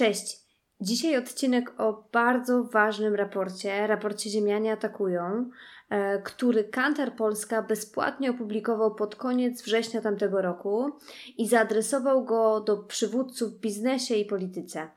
[0.00, 0.40] Cześć.
[0.80, 5.50] Dzisiaj odcinek o bardzo ważnym raporcie, raporcie Ziemianie atakują,
[5.90, 10.90] e, który Kantar Polska bezpłatnie opublikował pod koniec września tamtego roku
[11.38, 14.88] i zaadresował go do przywódców w biznesie i polityce.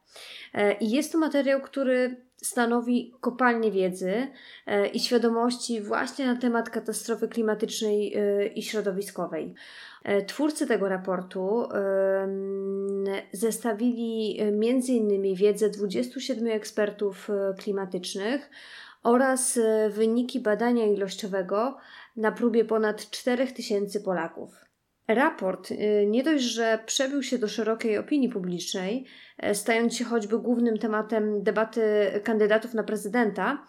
[0.54, 4.28] E, I jest to materiał, który stanowi kopalnię wiedzy
[4.66, 8.18] e, i świadomości właśnie na temat katastrofy klimatycznej
[8.56, 9.56] i środowiskowej.
[10.04, 11.68] E, twórcy tego raportu
[13.32, 15.36] zestawili e, m.in.
[15.36, 18.50] wiedzę 27 ekspertów e, klimatycznych
[19.04, 21.78] oraz wyniki badania ilościowego
[22.16, 24.56] na próbie ponad 4000 Polaków.
[25.08, 25.70] Raport
[26.08, 29.06] nie dość, że przebił się do szerokiej opinii publicznej,
[29.54, 31.82] stając się choćby głównym tematem debaty
[32.24, 33.66] kandydatów na prezydenta,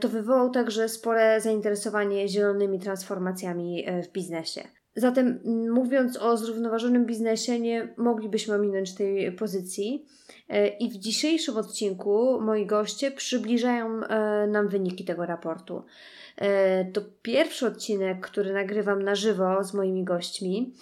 [0.00, 4.68] to wywołał także spore zainteresowanie zielonymi transformacjami w biznesie.
[4.96, 10.06] Zatem mówiąc o zrównoważonym biznesie, nie moglibyśmy ominąć tej pozycji.
[10.48, 15.84] E, I w dzisiejszym odcinku moi goście przybliżają e, nam wyniki tego raportu.
[16.36, 20.72] E, to pierwszy odcinek, który nagrywam na żywo z moimi gośćmi.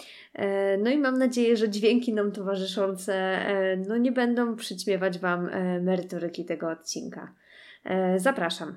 [0.79, 3.39] No i mam nadzieję, że dźwięki nam towarzyszące
[3.87, 5.49] no nie będą przyćmiewać Wam
[5.81, 7.33] merytoryki tego odcinka.
[8.17, 8.75] Zapraszam.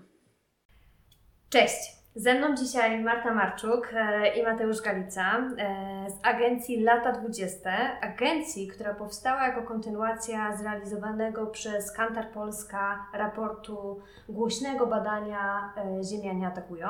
[1.51, 1.98] Cześć!
[2.15, 8.69] Ze mną dzisiaj Marta Marczuk e, i Mateusz Galica e, z agencji Lata 20, agencji,
[8.69, 16.89] która powstała jako kontynuacja zrealizowanego przez Kantar Polska raportu głośnego badania e, Ziemianie atakują.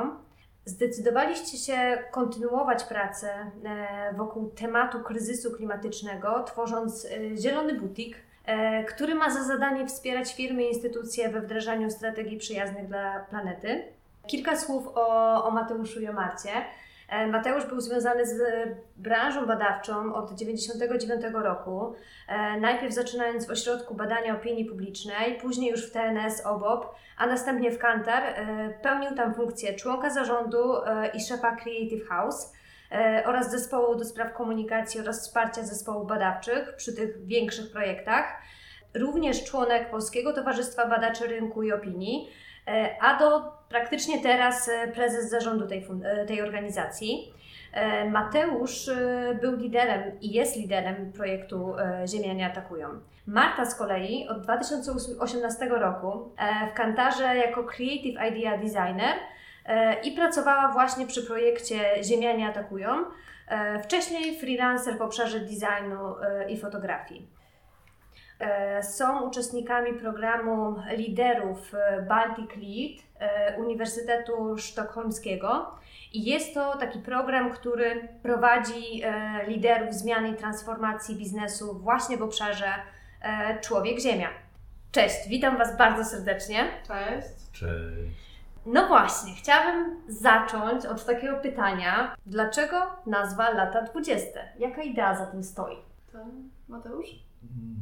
[0.64, 3.50] Zdecydowaliście się kontynuować pracę
[4.16, 7.06] wokół tematu kryzysu klimatycznego, tworząc
[7.36, 8.16] Zielony Butik,
[8.88, 13.97] który ma za zadanie wspierać firmy i instytucje we wdrażaniu strategii przyjaznych dla planety.
[14.28, 16.50] Kilka słów o, o Mateuszu i o Marcie.
[17.08, 18.42] E, Mateusz był związany z
[18.96, 21.94] branżą badawczą od 1999 roku.
[22.28, 27.70] E, najpierw zaczynając w Ośrodku Badania Opinii Publicznej, później już w TNS OBOP, a następnie
[27.70, 28.22] w Kantar.
[28.22, 30.74] E, pełnił tam funkcję członka zarządu
[31.14, 32.52] i szefa Creative House
[33.26, 38.24] oraz zespołu do spraw komunikacji oraz wsparcia zespołów badawczych przy tych większych projektach.
[38.94, 42.30] Również członek Polskiego Towarzystwa Badaczy Rynku i Opinii
[42.68, 47.32] E, a do praktycznie teraz e, prezes zarządu tej, e, tej organizacji.
[48.10, 48.90] Mateusz
[49.40, 51.74] był liderem i jest liderem projektu
[52.06, 52.88] Ziemianie Atakują.
[53.26, 56.32] Marta z kolei od 2018 roku
[56.70, 59.14] w Kantarze jako Creative Idea Designer
[60.02, 63.04] i pracowała właśnie przy projekcie Ziemianie Atakują.
[63.82, 66.14] Wcześniej freelancer w obszarze designu
[66.48, 67.37] i fotografii.
[68.38, 75.74] E, są uczestnikami programu liderów e, Baltic Lead e, Uniwersytetu Sztokholmskiego.
[76.12, 79.02] I jest to taki program, który prowadzi
[79.46, 82.72] liderów zmiany i transformacji biznesu właśnie w obszarze
[83.60, 84.28] człowiek-ziemia.
[84.92, 86.58] Cześć, witam Was bardzo serdecznie.
[86.86, 87.50] Cześć.
[87.52, 88.38] Cześć.
[88.66, 92.16] No właśnie, chciałabym zacząć od takiego pytania.
[92.26, 94.40] Dlaczego nazwa lata 20?
[94.58, 95.76] Jaka idea za tym stoi?
[96.12, 96.18] To
[96.68, 97.27] Mateusz?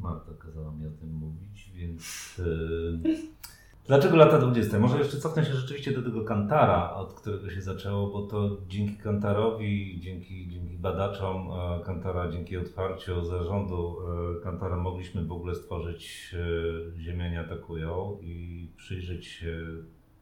[0.00, 2.34] Marta kazała mi o tym mówić, więc.
[2.38, 3.00] Yy,
[3.86, 4.78] dlaczego lata 20?
[4.78, 8.96] Może jeszcze cofnę się rzeczywiście do tego kantara, od którego się zaczęło, bo to dzięki
[8.96, 13.96] kantarowi, dzięki, dzięki badaczom e, kantara, dzięki otwarciu zarządu
[14.38, 16.34] e, kantara mogliśmy w ogóle stworzyć
[16.96, 19.66] Ziemianie atakują i przyjrzeć się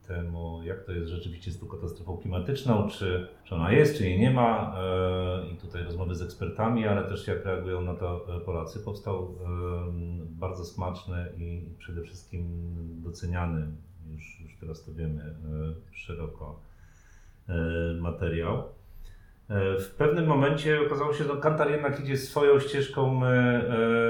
[0.06, 4.18] temu, jak to jest rzeczywiście z tą katastrofą klimatyczną, czy, czy ona jest, czy jej
[4.18, 4.76] nie ma.
[4.78, 8.80] E, I tutaj rozmowy z ekspertami, ale też jak reagują na to e, Polacy.
[8.80, 9.26] Powstał e,
[10.28, 13.66] bardzo smaczny i przede wszystkim doceniany,
[14.12, 15.34] już, już teraz to wiemy,
[15.92, 16.60] szeroko
[18.00, 18.64] materiał.
[19.48, 23.14] E, w pewnym momencie okazało się, że Kantar jednak idzie swoją ścieżką.
[23.14, 23.26] My,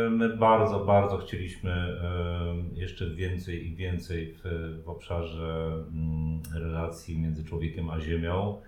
[0.06, 4.42] e, my bardzo, bardzo chcieliśmy e, jeszcze więcej i więcej w,
[4.84, 8.60] w obszarze mm, relacji między człowiekiem a ziemią,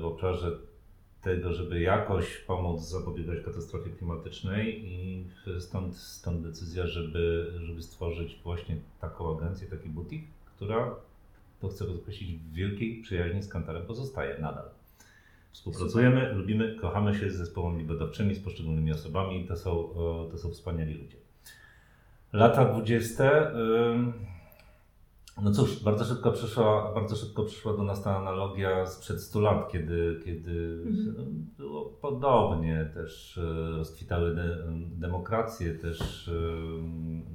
[0.00, 0.50] w obszarze
[1.22, 5.26] tego, żeby jakoś pomóc zapobiegać katastrofie klimatycznej i
[5.58, 10.24] stąd, stąd decyzja, żeby, żeby stworzyć właśnie taką agencję, taki butik,
[10.56, 10.94] która,
[11.60, 14.64] to chcę podkreślić, w wielkiej przyjaźni z Kantarem pozostaje nadal.
[15.54, 19.46] Współpracujemy, lubimy, kochamy się z zespołami badawczymi, z poszczególnymi osobami.
[19.48, 19.90] To są,
[20.26, 21.16] e, to są wspaniali ludzie.
[22.32, 23.52] Lata 20.
[25.42, 29.72] No cóż, bardzo szybko przyszła, bardzo szybko przyszła do nas ta analogia sprzed 100 lat,
[29.72, 31.46] kiedy, kiedy mhm.
[31.56, 34.58] było podobnie, też e, rozkwitały de,
[34.96, 36.30] demokracje, też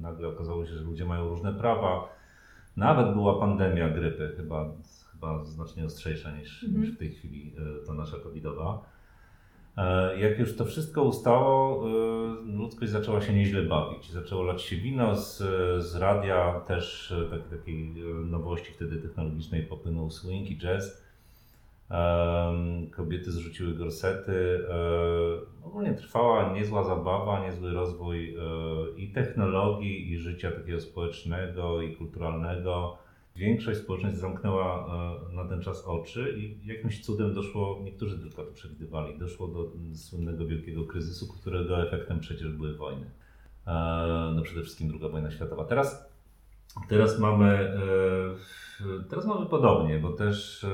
[0.00, 2.08] nagle okazało się, że ludzie mają różne prawa.
[2.76, 4.72] Nawet była pandemia grypy, chyba,
[5.20, 6.82] chyba znacznie ostrzejsza niż, mhm.
[6.82, 7.52] niż w tej chwili
[7.82, 8.82] e, ta nasza covidowa.
[9.76, 14.10] E, jak już to wszystko ustało, e, ludzkość zaczęła się nieźle bawić.
[14.10, 15.38] Zaczęło lać się wino z,
[15.84, 17.94] z radia, też tak, takiej
[18.24, 21.10] nowości wtedy technologicznej popłynął swing i jazz.
[22.90, 24.64] Kobiety zrzuciły gorsety.
[25.62, 28.36] Ogólnie trwała niezła zabawa, niezły rozwój
[28.96, 32.98] i technologii, i życia takiego społecznego i kulturalnego
[33.36, 34.86] większość społeczeństw zamknęła
[35.30, 39.72] e, na ten czas oczy i jakimś cudem doszło, niektórzy tylko to przewidywali, doszło do
[39.94, 43.10] słynnego wielkiego kryzysu, którego efektem przecież były wojny.
[43.66, 43.72] E,
[44.36, 45.64] no przede wszystkim druga wojna światowa.
[45.64, 46.10] Teraz,
[46.88, 47.80] teraz mamy e,
[49.10, 50.66] teraz mamy podobnie, bo też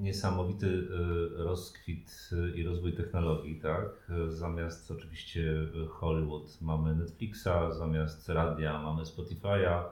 [0.00, 0.88] niesamowity
[1.36, 4.12] rozkwit i rozwój technologii, tak?
[4.28, 5.54] Zamiast oczywiście
[5.88, 9.84] Hollywood mamy Netflixa, zamiast radia mamy Spotify'a,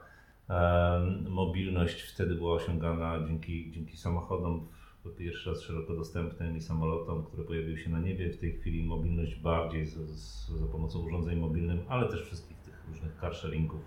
[1.29, 4.69] Mobilność wtedy była osiągana dzięki, dzięki samochodom,
[5.19, 8.31] pierwszy raz szeroko dostępnym i samolotom, które pojawiły się na niebie.
[8.31, 12.85] W tej chwili mobilność bardziej z, z, za pomocą urządzeń mobilnych, ale też wszystkich tych
[12.89, 13.81] różnych carsharingów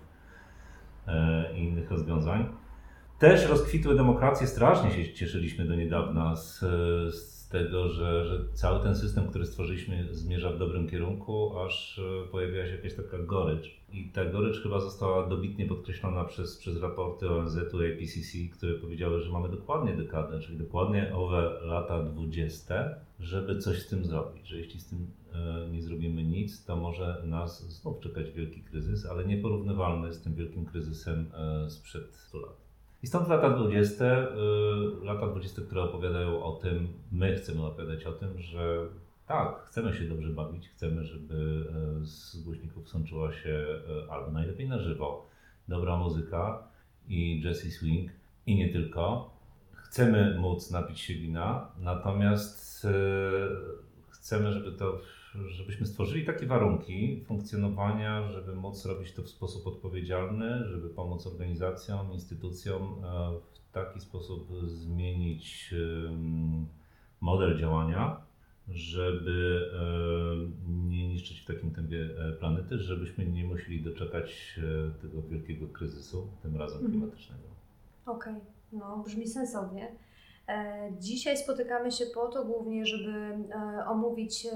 [1.06, 2.46] e, i innych rozwiązań.
[3.18, 6.60] Też rozkwitły demokracje, strasznie się cieszyliśmy do niedawna z,
[7.14, 12.28] z tego, że, że cały ten system, który stworzyliśmy, zmierza w dobrym kierunku, aż e,
[12.28, 13.80] pojawiła się jakaś taka gorycz.
[13.92, 19.20] I ta gorycz chyba została dobitnie podkreślona przez, przez raporty ONZ-u i IPCC, które powiedziały,
[19.20, 24.48] że mamy dokładnie dekadę, czyli dokładnie owe lata 20, żeby coś z tym zrobić.
[24.48, 29.06] Że jeśli z tym e, nie zrobimy nic, to może nas znów czekać wielki kryzys,
[29.06, 32.63] ale nieporównywalny z tym wielkim kryzysem e, sprzed 100 lat.
[33.04, 38.12] I stąd lata 20, y, lata 20, które opowiadają o tym, my chcemy opowiadać o
[38.12, 38.86] tym, że
[39.26, 41.34] tak, chcemy się dobrze bawić, chcemy, żeby
[42.02, 45.26] y, z głośników sączyła się y, albo najlepiej na żywo
[45.68, 46.68] dobra muzyka
[47.08, 48.10] i i swing
[48.46, 49.30] i nie tylko.
[49.72, 52.86] Chcemy móc napić się wina, natomiast
[54.10, 55.00] chcemy, żeby to
[55.48, 62.12] żebyśmy stworzyli takie warunki funkcjonowania, żeby móc robić to w sposób odpowiedzialny, żeby pomóc organizacjom,
[62.12, 65.74] instytucjom e, w taki sposób zmienić
[67.20, 68.20] model działania,
[68.68, 74.60] żeby e, nie niszczyć w takim tempie e, planety, żebyśmy nie musieli doczekać
[75.02, 76.92] tego wielkiego kryzysu, tym razem mhm.
[76.92, 77.42] klimatycznego.
[78.06, 78.46] Okej, okay.
[78.72, 79.92] no brzmi sensownie.
[80.48, 84.50] E, dzisiaj spotykamy się po to głównie, żeby e, omówić e,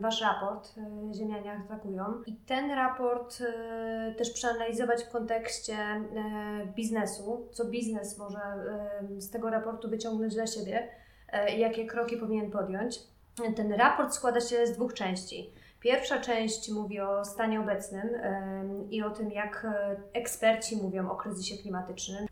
[0.00, 0.74] Wasz raport
[1.14, 3.42] Ziemianie atakują i ten raport
[4.18, 5.76] też przeanalizować w kontekście
[6.76, 8.38] biznesu, co biznes może
[9.18, 10.88] z tego raportu wyciągnąć dla siebie,
[11.56, 13.00] jakie kroki powinien podjąć.
[13.56, 15.50] Ten raport składa się z dwóch części.
[15.80, 18.08] Pierwsza część mówi o stanie obecnym
[18.90, 19.66] i o tym, jak
[20.12, 22.26] eksperci mówią o kryzysie klimatycznym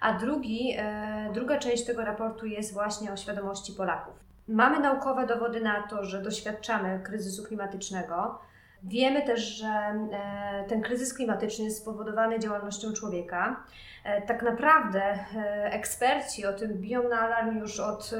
[0.00, 4.14] a drugi, e, druga część tego raportu jest właśnie o świadomości Polaków.
[4.48, 8.38] Mamy naukowe dowody na to, że doświadczamy kryzysu klimatycznego.
[8.82, 13.64] Wiemy też, że e, ten kryzys klimatyczny jest spowodowany działalnością człowieka.
[14.04, 15.18] E, tak naprawdę
[15.64, 18.10] eksperci o tym biją na alarm już od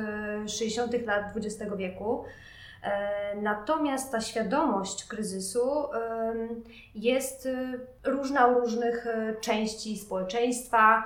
[0.47, 1.07] 60.
[1.07, 2.25] lat XX wieku.
[3.43, 5.89] Natomiast ta świadomość kryzysu
[6.95, 7.49] jest
[8.05, 9.07] różna u różnych
[9.41, 11.05] części społeczeństwa.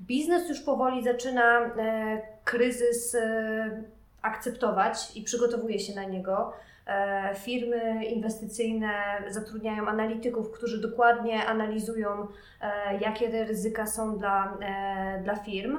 [0.00, 3.82] Biznes już powoli zaczyna e, kryzys e,
[4.22, 6.52] akceptować i przygotowuje się na niego.
[6.86, 8.92] E, firmy inwestycyjne
[9.28, 12.26] zatrudniają analityków, którzy dokładnie analizują,
[13.00, 14.58] jakie ryzyka są dla,
[15.22, 15.78] dla firm.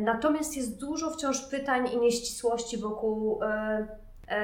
[0.00, 3.40] Natomiast jest dużo wciąż pytań i nieścisłości wokół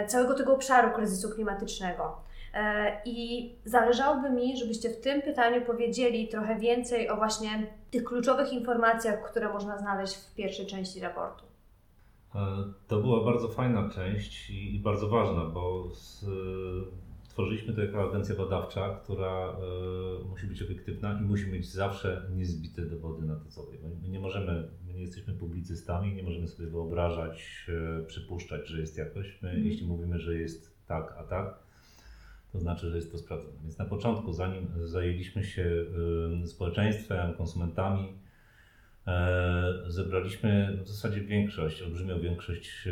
[0.06, 2.16] całego tego obszaru kryzysu klimatycznego.
[2.54, 8.52] E, I zależałoby mi, żebyście w tym pytaniu powiedzieli trochę więcej o właśnie tych kluczowych
[8.52, 11.44] informacjach, które można znaleźć w pierwszej części raportu.
[12.34, 12.38] E,
[12.88, 16.24] to była bardzo fajna część i, bardzo ważna, bo z,
[17.36, 19.56] tworzyliśmy to jako agencja badawcza, która
[20.22, 23.78] y, musi być obiektywna i musi mieć zawsze niezbite dowody na to, co robi.
[24.02, 27.66] My nie możemy, my nie jesteśmy publicystami, nie możemy sobie wyobrażać,
[28.00, 29.38] y, przypuszczać, że jest jakoś.
[29.42, 29.64] My, mm.
[29.64, 31.58] jeśli mówimy, że jest tak, a tak,
[32.52, 33.58] to znaczy, że jest to sprawdzone.
[33.62, 35.84] Więc na początku, zanim zajęliśmy się
[36.46, 38.25] społeczeństwem, konsumentami, E,
[39.86, 42.88] zebraliśmy w zasadzie większość, olbrzymią większość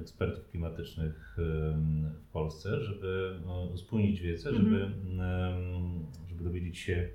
[0.00, 4.66] ekspertów klimatycznych w Polsce, żeby no, uspójnić wiedzę, Mhm.
[4.66, 4.90] żeby,
[6.28, 7.08] żeby dowiedzieć się,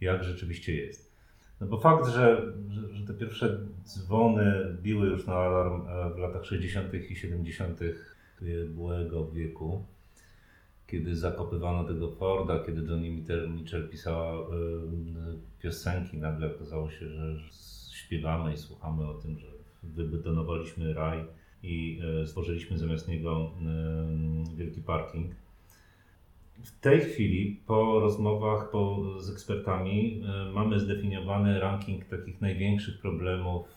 [0.00, 1.12] jak rzeczywiście jest.
[1.60, 6.18] No bo fakt, że, że, że te pierwsze dzwony biły już na alarm e, w
[6.18, 6.94] latach 60.
[7.10, 7.80] i 70.
[8.42, 9.86] ubiegłego wieku,
[10.92, 13.10] kiedy zakopywano tego Forda, kiedy Johnny
[13.48, 14.48] Mitchell pisała y,
[15.62, 17.36] piosenki, nagle okazało się, że
[17.92, 19.46] śpiewamy i słuchamy o tym, że
[19.82, 21.24] wybetonowaliśmy raj
[21.62, 23.50] i y, stworzyliśmy zamiast niego
[24.52, 25.34] y, wielki parking.
[26.64, 33.68] W tej chwili, po rozmowach po, z ekspertami, mamy zdefiniowany ranking takich największych problemów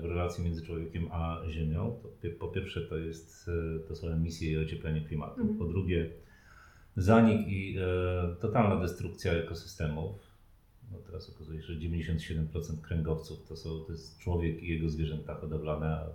[0.00, 2.00] w relacji między człowiekiem a Ziemią.
[2.38, 3.50] Po pierwsze to, jest,
[3.88, 5.40] to są emisje i ocieplenie klimatu.
[5.40, 5.58] Mhm.
[5.58, 6.10] Po drugie
[6.96, 10.32] zanik i e, totalna destrukcja ekosystemów.
[10.92, 15.34] No teraz okazuje się, że 97% kręgowców to, są, to jest człowiek i jego zwierzęta
[15.34, 16.06] hodowlane, a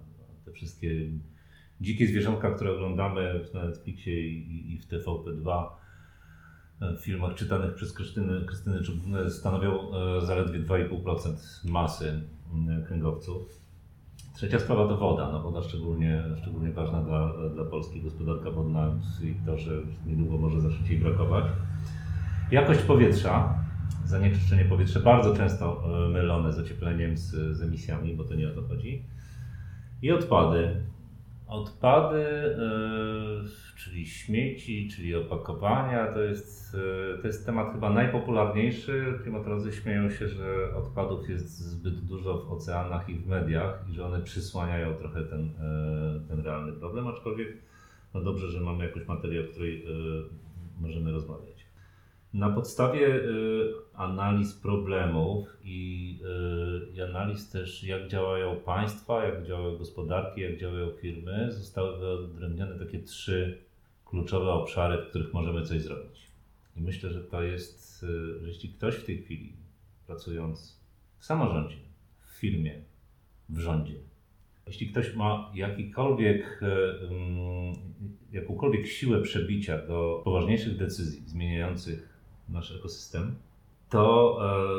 [0.45, 1.11] te wszystkie
[1.81, 5.67] dzikie zwierzątka, które oglądamy na Netflixie i, i w TVP2
[6.81, 12.21] w filmach czytanych przez Krystynę, Krystynę Czubunę stanowią e, zaledwie 2,5% masy
[12.87, 13.61] kręgowców.
[14.35, 15.31] Trzecia sprawa to woda.
[15.31, 19.71] No, woda szczególnie, szczególnie ważna dla, dla Polski, gospodarka wodna i to, że
[20.05, 21.45] niedługo może zacząć jej brakować.
[22.51, 23.63] Jakość powietrza,
[24.05, 28.51] zanieczyszczenie powietrza bardzo często e, mylone z ociepleniem, z, z emisjami, bo to nie o
[28.51, 29.03] to chodzi.
[30.01, 30.81] I odpady.
[31.47, 32.23] Odpady,
[32.57, 39.19] yy, czyli śmieci, czyli opakowania, to jest, yy, to jest temat chyba najpopularniejszy.
[39.23, 44.05] Klimatolodzy śmieją się, że odpadów jest zbyt dużo w oceanach i w mediach i że
[44.05, 47.57] one przysłaniają trochę ten, yy, ten realny problem, aczkolwiek
[48.13, 49.85] no dobrze, że mamy jakąś materię, o której
[50.79, 51.56] możemy rozmawiać.
[52.33, 56.19] Na podstawie y, analiz problemów i,
[56.91, 62.79] y, i, analiz też, jak działają państwa, jak działają gospodarki, jak działają firmy, zostały wyodrębnione
[62.79, 63.57] takie trzy
[64.05, 66.27] kluczowe obszary, w których możemy coś zrobić.
[66.75, 69.53] I myślę, że to jest, y, że jeśli ktoś w tej chwili,
[70.07, 70.81] pracując
[71.17, 71.77] w samorządzie,
[72.19, 72.81] w firmie,
[73.49, 73.95] w rządzie,
[74.67, 76.61] jeśli ktoś ma jakikolwiek,
[78.31, 82.16] jakąkolwiek siłę przebicia do poważniejszych decyzji zmieniających
[82.49, 83.35] nasz ekosystem,
[83.89, 84.37] to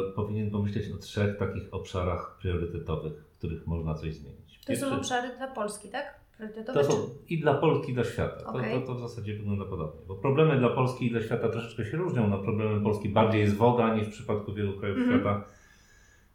[0.08, 4.58] e, powinien pomyśleć o trzech takich obszarach priorytetowych, w których można coś zmienić.
[4.60, 6.20] To Pierwszy, są obszary dla Polski, tak?
[6.37, 6.80] Priorytetowe?
[6.80, 8.46] To są i dla Polski, i dla świata.
[8.46, 8.70] Okay.
[8.75, 10.00] To, to, to, w zasadzie wygląda podobnie.
[10.08, 12.28] Bo problemy dla Polski i dla świata troszeczkę się różnią.
[12.28, 15.12] No, problemem Polski bardziej jest woda niż w przypadku wielu krajów mm -hmm.
[15.12, 15.44] świata.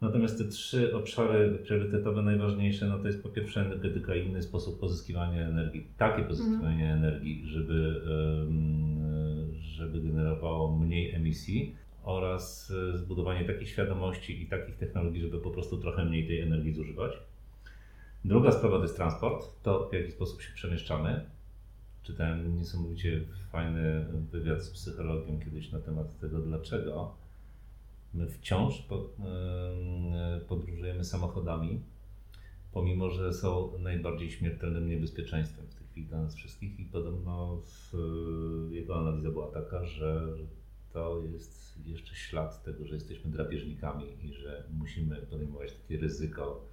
[0.01, 4.79] Natomiast te trzy obszary priorytetowe najważniejsze, no to jest po pierwsze energetyka i inny sposób
[4.79, 5.87] pozyskiwania energii.
[5.97, 7.05] Takie pozyskiwanie mm -hmm.
[7.05, 8.01] energii, żeby
[9.59, 15.77] żeby generowało mniej emisji oraz e, zbudowanie takiej świadomości i takich technologii, żeby po prostu
[15.77, 17.11] trochę mniej tej energii zużywać.
[18.25, 21.25] Druga sprawa to jest transport, to w jaki sposób się przemieszczamy.
[22.03, 27.15] Czytałem niesamowicie fajny wywiad z psychologiem kiedyś na temat tego, dlaczego
[28.13, 31.81] my wciąż e, podróżujemy samochodami,
[32.71, 37.93] pomimo że są najbardziej śmiertelnym niebezpieczeństwem w tej chwili dla nas wszystkich i podobno w,
[38.71, 40.27] jego analiza była taka, że
[40.93, 46.65] to jest jeszcze ślad tego, że jesteśmy drapieżnikami i że musimy podejmować takie ryzyko,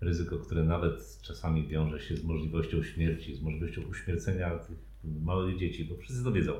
[0.00, 5.84] ryzyko, które nawet czasami wiąże się z możliwością śmierci, z możliwością uśmiercenia tych małych dzieci,
[5.84, 6.52] bo wszyscy to wiedzą.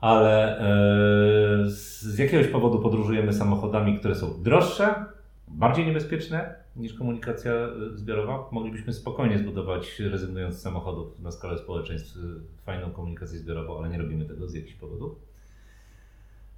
[0.00, 4.94] Ale e, z jakiegoś powodu podróżujemy samochodami, które są droższe,
[5.52, 8.48] bardziej niebezpieczne niż komunikacja e, zbiorowa.
[8.52, 12.20] Moglibyśmy spokojnie zbudować, rezygnując z samochodów na skalę społeczeństw, e,
[12.64, 15.31] fajną komunikację zbiorową, ale nie robimy tego z jakichś powodów.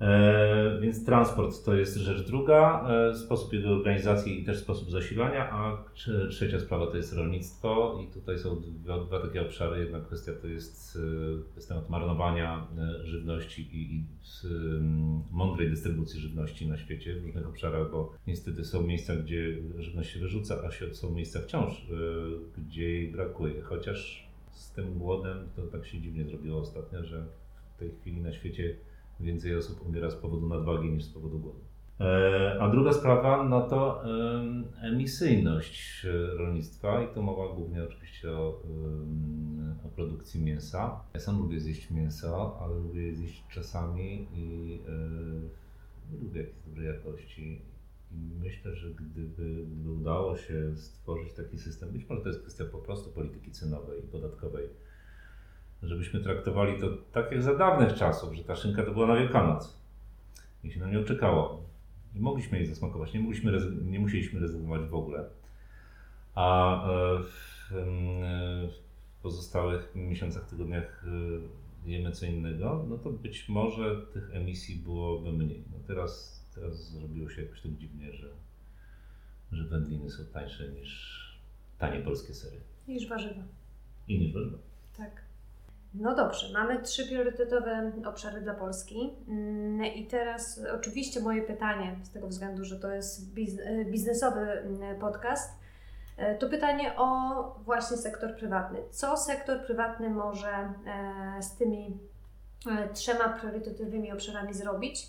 [0.04, 5.50] E, więc transport to jest rzecz druga, e, sposób jego organizacji i też sposób zasilania,
[5.52, 5.84] a
[6.30, 9.80] trzecia sprawa to jest rolnictwo i tutaj są dwa, dwa takie obszary.
[9.80, 10.98] Jedna kwestia to jest,
[11.52, 14.04] e, jest temat marnowania e, żywności i, i
[15.30, 20.20] mądrej dystrybucji żywności na świecie w różnych obszarach, bo niestety są miejsca, gdzie żywność się
[20.20, 21.94] wyrzuca, a są miejsca wciąż, e,
[22.60, 23.62] gdzie jej brakuje.
[23.62, 27.24] Chociaż z tym głodem to tak się dziwnie zrobiło ostatnio, że
[27.76, 28.76] w tej chwili na świecie
[29.20, 31.60] więcej osób umiera z powodu nadwagi niż z powodu głodu.
[32.00, 34.02] E, a druga sprawa, no to
[34.82, 36.06] emisyjność
[36.36, 38.62] rolnictwa i to mowa głównie oczywiście o,
[39.84, 41.00] o, produkcji mięsa.
[41.14, 44.78] Ja sam lubię zjeść mięso, ale lubię je zjeść czasami i
[46.12, 47.62] nie lubię jakiejś dobrej jakości.
[48.12, 52.64] I myślę, że gdyby, gdyby udało się stworzyć taki system, być może to jest kwestia
[52.64, 54.68] po prostu polityki cenowej i podatkowej,
[55.84, 59.80] żebyśmy traktowali to tak jak za dawnych czasów, że ta szynka to była na Wielkanoc
[60.64, 61.64] i się na nią czekało.
[62.14, 63.12] i mogliśmy jej zasmakować.
[63.12, 63.52] Nie, mogliśmy,
[63.84, 65.24] nie musieliśmy rezygnować w ogóle.
[66.34, 67.70] A e, w,
[68.72, 75.32] w pozostałych miesiącach, tygodniach e, jemy co innego, no to być może tych emisji byłoby
[75.32, 75.64] mniej.
[75.72, 78.28] No teraz, teraz zrobiło się jakoś tak dziwnie, że,
[79.52, 81.14] że wędliny są tańsze niż
[81.78, 82.60] tanie polskie sery.
[82.88, 83.42] Niż warzywa.
[84.08, 84.58] I niż warzywa.
[84.96, 85.23] Tak.
[85.94, 89.16] No dobrze, mamy trzy priorytetowe obszary dla Polski.
[89.28, 94.98] Mm, I teraz oczywiście moje pytanie, z tego względu, że to jest e, biznesowy mm,
[94.98, 95.52] podcast,
[96.16, 98.78] e, to pytanie o właśnie sektor prywatny.
[98.90, 101.98] Co sektor prywatny może e, z tymi
[102.94, 105.06] trzema priorytetowymi obszarami zrobić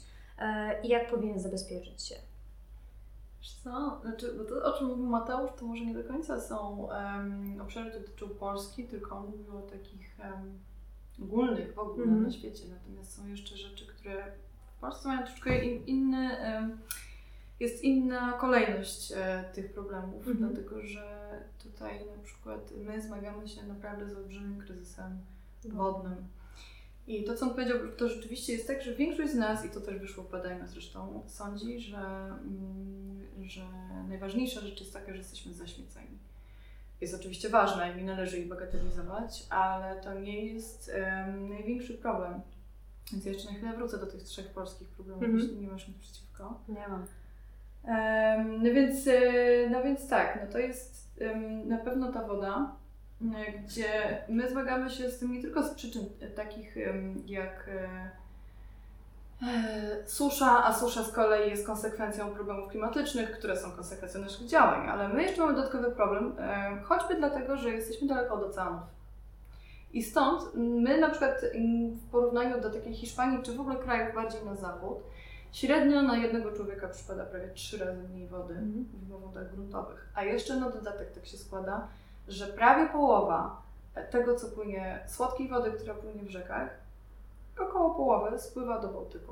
[0.84, 2.15] i jak powinien zabezpieczyć się?
[3.63, 7.89] Co, znaczy, to, o czym mówił Mateusz, to może nie do końca są um, obszary,
[7.89, 10.60] które dotyczą Polski, tylko on mówił o takich um,
[11.24, 12.24] ogólnych w ogóle mm.
[12.24, 12.64] na świecie.
[12.70, 14.32] Natomiast są jeszcze rzeczy, które
[14.78, 16.30] w Polsce mają troszkę in, inny,
[17.60, 20.38] jest inna kolejność e, tych problemów, mm.
[20.38, 21.26] dlatego że
[21.64, 25.20] tutaj na przykład my zmagamy się naprawdę z olbrzymim kryzysem
[25.64, 26.16] wodnym.
[27.08, 29.82] I to, co on powiedział, to rzeczywiście jest tak, że większość z nas, i to
[29.82, 33.66] też wyszło w badaniu zresztą, sądzi, że, mm, że
[34.08, 36.18] najważniejsza rzecz jest taka, że jesteśmy zaśmieceni
[37.02, 40.92] jest oczywiście ważna i nie należy jej bagatelizować, ale to nie jest
[41.25, 42.42] um, największy problem.
[43.12, 45.42] Więc ja jeszcze na chwilę wrócę do tych trzech polskich problemów, mm -hmm.
[45.42, 46.60] jeśli nie masz nic przeciwko.
[46.70, 47.06] Nie mam.
[47.84, 52.75] Um, no, więc, e, no więc tak, no to jest um, na pewno ta woda,
[53.22, 56.75] e, gdzie my zmagamy się z tym nie tylko z przyczyn takich
[57.25, 58.25] jak e, E,
[60.06, 65.10] susza, a susza z kolei jest konsekwencją problemów klimatycznych, które są konsekwencją naszych działań, ale
[65.10, 68.82] my jeszcze mamy dodatkowy problem, e, choćby dlatego, że jesteśmy daleko od oceanów.
[69.94, 71.42] I stąd my na przykład
[71.92, 74.98] w porównaniu do takiej Hiszpanii, czy w ogóle krajów bardziej na zachód,
[75.51, 78.86] średnio na jednego człowieka przypada prawie trzy razy mniej wody mm.
[78.94, 80.10] w wodach gruntowych.
[80.15, 81.88] A jeszcze na dodatek tak się składa,
[82.27, 83.62] że prawie połowa
[84.12, 86.70] tego, co płynie, słodkiej wody, która płynie w rzekach,
[87.60, 89.32] około połowy spływa do Bałtyku.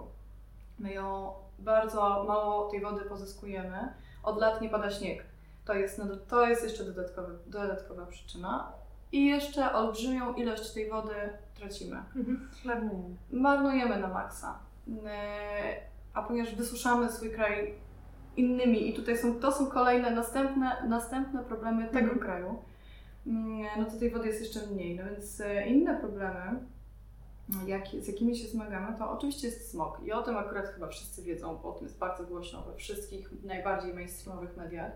[0.79, 3.93] My ją bardzo mało tej wody pozyskujemy.
[4.23, 5.25] Od lat nie pada śnieg.
[5.65, 8.71] To jest, to jest jeszcze dodatkowy, dodatkowa przyczyna.
[9.11, 11.13] I jeszcze olbrzymią ilość tej wody
[11.55, 12.03] tracimy.
[12.15, 12.49] Mhm.
[12.65, 13.15] Marnujemy.
[13.31, 14.59] Marnujemy na maksa.
[16.13, 17.75] A ponieważ wysuszamy swój kraj
[18.37, 22.19] innymi i tutaj są, to są kolejne następne, następne problemy tego mhm.
[22.19, 22.61] kraju,
[23.27, 24.95] mm, no to tej wody jest jeszcze mniej.
[24.95, 26.59] No więc e, inne problemy
[27.67, 29.99] jak, z jakimi się zmagamy, to oczywiście jest smog.
[30.05, 33.93] I o tym akurat chyba wszyscy wiedzą, o tym jest bardzo głośno we wszystkich najbardziej
[33.93, 34.91] mainstreamowych mediach.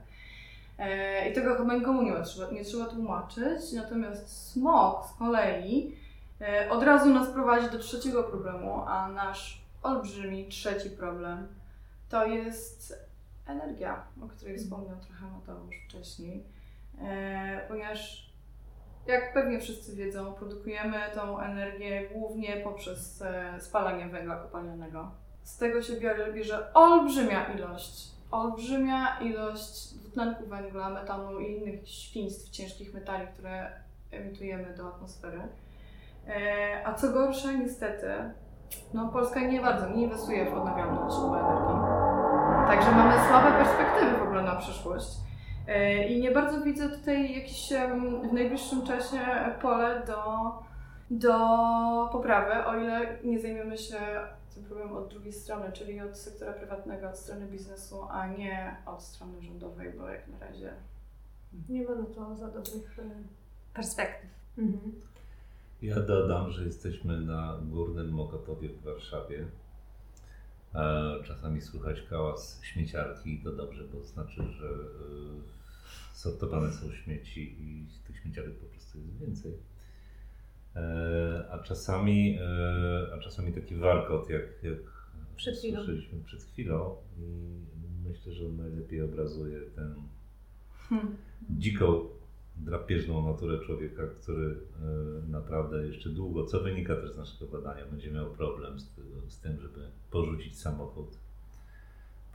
[0.77, 3.73] E, I tego chyba nikomu nie trzeba, nie trzeba tłumaczyć.
[3.73, 5.95] Natomiast smog z kolei
[6.41, 11.47] e, od razu nas prowadzi do trzeciego problemu, a nasz olbrzymi trzeci problem
[12.09, 13.07] to jest
[13.47, 16.43] energia, o której wspomniał trochę Mateusz wcześniej.
[17.01, 18.26] E, ponieważ
[19.07, 25.11] jak pewnie wszyscy wiedzą, produkujemy tą energię głównie poprzez e, spalanie węgla kopalnianego.
[25.43, 25.93] Z tego się
[26.33, 33.71] bierze, olbrzymia ilość, olbrzymia ilość dwutlenku węgla, metanu i innych świństw, ciężkich metali, które
[34.11, 35.41] emitujemy do atmosfery.
[36.27, 38.07] E, a co gorsza, niestety,
[38.93, 42.07] no Polska nie bardzo nie inwestuje w odnawialne źródła energii.
[42.67, 45.26] Także mamy słabe perspektywy w ogóle na przyszłość.
[45.67, 47.73] E, I nie bardzo widzę tutaj jakieś
[48.29, 49.19] w najbliższym czasie
[49.61, 50.51] pole do,
[51.11, 51.37] do
[52.11, 53.97] poprawy, o ile nie zajmiemy się
[54.53, 59.03] tym problemem od drugiej strony, czyli od sektora prywatnego, od strony biznesu, a nie od
[59.03, 60.73] strony rządowej, bo jak na razie
[61.69, 63.03] nie ma na to za dobrych e,
[63.73, 64.29] perspektyw.
[64.57, 65.01] Mhm.
[65.81, 69.47] Ja dodam, że jesteśmy na Górnym Mokotowie w Warszawie.
[71.23, 75.56] Czasami słychać kałas śmieciarki i to dobrze, bo znaczy, że e,
[76.17, 79.53] sortowane są śmieci i tych śmieciarek po prostu jest więcej.
[80.75, 84.77] E, a czasami, e, a czasami taki warkot, jak, jak
[85.35, 89.93] przed słyszeliśmy przed chwilą i myślę, że on najlepiej obrazuje tę
[90.89, 91.17] hmm.
[91.49, 92.09] dziką,
[92.57, 98.11] drapieżną naturę człowieka, który e, naprawdę jeszcze długo, co wynika też z naszego badania, będzie
[98.11, 98.89] miał problem z,
[99.27, 101.17] z tym, żeby porzucić samochód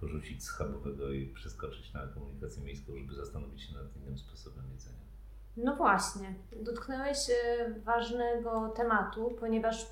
[0.03, 5.03] porzucić schabowego i przeskoczyć na komunikację miejską, żeby zastanowić się nad innym sposobem jedzenia.
[5.57, 9.87] No właśnie, dotknąłeś e, ważnego tematu, ponieważ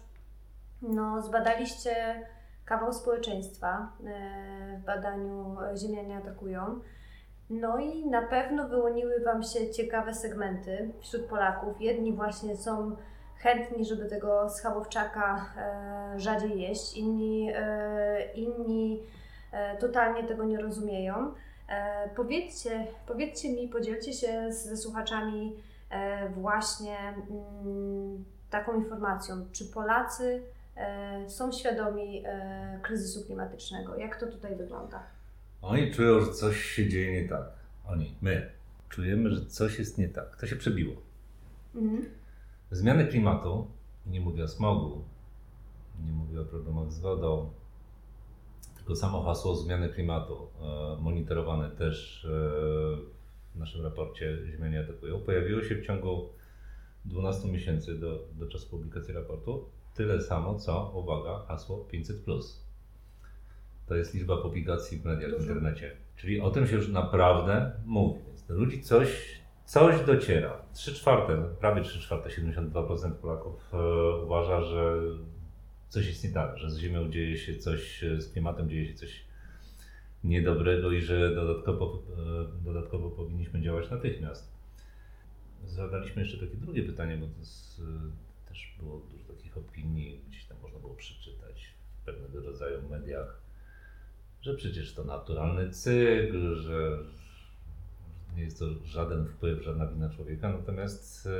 [0.83, 2.27] no, zbadaliście
[2.65, 6.81] kawał społeczeństwa e, w badaniu Ziemianie atakują.
[7.51, 11.81] No i na pewno wyłoniły Wam się ciekawe segmenty wśród Polaków.
[11.81, 12.97] Jedni właśnie są
[13.37, 17.53] chętni, żeby tego schabowczaka e, rzadziej jeść, inni,
[18.35, 19.03] inni
[19.81, 21.35] totalnie tego nie rozumieją.
[21.69, 25.57] E, powiedzcie, powiedzcie mi, podzielcie się ze słuchaczami
[25.91, 30.43] e, właśnie mm, taką informacją, czy Polacy
[31.29, 32.25] są świadomi
[32.83, 33.97] kryzysu klimatycznego?
[33.97, 35.03] Jak to tutaj wygląda?
[35.63, 37.43] Oni czują, że coś się dzieje nie tak.
[37.87, 38.51] Oni, my.
[38.89, 40.37] Czujemy, że coś jest nie tak.
[40.37, 40.95] To się przebiło.
[41.75, 42.05] Mhm.
[42.71, 43.67] Zmiany klimatu,
[44.07, 45.05] nie mówię o smogu,
[46.07, 47.51] nie mówię o problemach z wodą,
[48.91, 52.29] tylko samo hasło zmiany klimatu, e, monitorowane też e,
[53.55, 56.29] w naszym raporcie Ziemianie atakują, pojawiło się w ciągu
[57.05, 62.43] 12 miesięcy do, do czasu publikacji raportu tyle samo, co, uwaga, hasło 500+.
[63.87, 65.97] To jest liczba publikacji w mediach, w internecie.
[66.17, 68.21] Czyli o tym się już naprawdę mówi.
[68.27, 70.63] Więc do ludzi coś, coś dociera.
[70.75, 75.01] 3 czwarte, prawie 3 czwarte, 72% Polaków e, uważa, że
[75.91, 79.25] coś jest nie tak, że z Ziemią dzieje się coś, z klimatem dzieje się coś
[80.25, 84.53] niedobrego i że dodatkowo, e, dodatkowo powinniśmy działać natychmiast.
[85.67, 90.59] Zadaliśmy jeszcze takie drugie pytanie, bo to e, też było dużo takich opinii, gdzieś tam
[90.63, 93.41] można było przeczytać w pewnego rodzaju mediach,
[94.43, 96.99] że przecież to naturalny cykl, że
[98.37, 100.53] nie jest to żaden wpływ, żadna wina człowieka.
[100.53, 101.31] Natomiast e,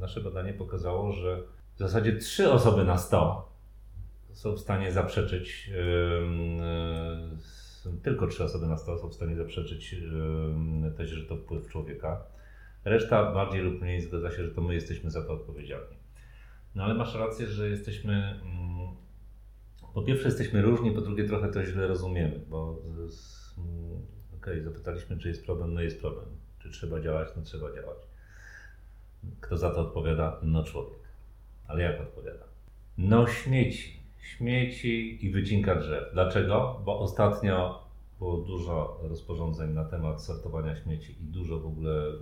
[0.00, 1.42] nasze badanie pokazało, że
[1.78, 3.48] w zasadzie trzy osoby na 100
[4.32, 5.70] są w stanie zaprzeczyć,
[8.02, 9.96] tylko trzy osoby na 100 są w stanie zaprzeczyć
[10.96, 12.24] też, że to wpływ człowieka.
[12.84, 15.96] Reszta bardziej lub mniej zgadza się, że to my jesteśmy za to odpowiedzialni.
[16.74, 18.40] No ale masz rację, że jesteśmy.
[18.42, 18.96] Mm,
[19.94, 23.08] po pierwsze, jesteśmy różni, po drugie, trochę to źle rozumiemy, bo mm,
[24.36, 26.26] okej, okay, zapytaliśmy, czy jest problem, no jest problem.
[26.58, 27.98] Czy trzeba działać, no trzeba działać.
[29.40, 30.40] Kto za to odpowiada?
[30.42, 30.97] No człowiek.
[31.68, 32.44] Ale jak odpowiada?
[32.98, 33.98] No śmieci.
[34.18, 36.04] Śmieci i wycinka drzew.
[36.12, 36.80] Dlaczego?
[36.84, 37.82] Bo ostatnio
[38.18, 42.12] było dużo rozporządzeń na temat sortowania śmieci i dużo w ogóle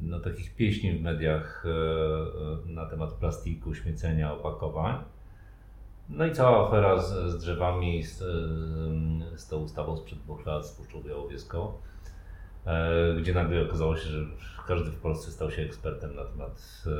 [0.00, 5.04] no, takich pieśni w mediach e, e, na temat plastiku, śmiecenia, opakowań.
[6.08, 8.18] No i cała afera z, z drzewami, z,
[9.36, 11.72] z tą ustawą sprzed dwóch lat, z Puszczą Białowieską.
[12.66, 14.26] E, gdzie nagle okazało się, że
[14.66, 16.90] każdy w Polsce stał się ekspertem na temat e,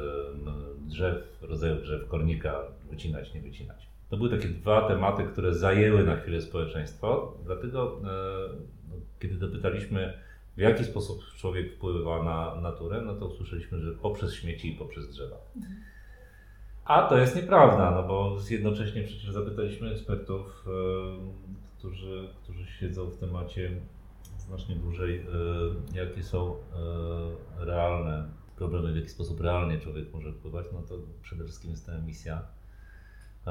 [0.88, 3.88] drzew, rodzajów drzew, kornika, wycinać, nie wycinać.
[4.10, 8.04] To były takie dwa tematy, które zajęły na chwilę społeczeństwo, dlatego e,
[8.88, 10.18] no, kiedy dopytaliśmy,
[10.56, 15.10] w jaki sposób człowiek wpływa na naturę, no to usłyszeliśmy, że poprzez śmieci i poprzez
[15.10, 15.36] drzewa.
[16.84, 20.64] A to jest nieprawda, no bo jednocześnie przecież zapytaliśmy ekspertów,
[21.78, 23.70] którzy, którzy siedzą w temacie
[24.46, 25.26] znacznie dłużej, e,
[25.96, 31.44] jakie są e, realne problemy, w jaki sposób realnie człowiek może wpływać, no to przede
[31.44, 32.42] wszystkim jest ta emisja
[33.46, 33.50] e,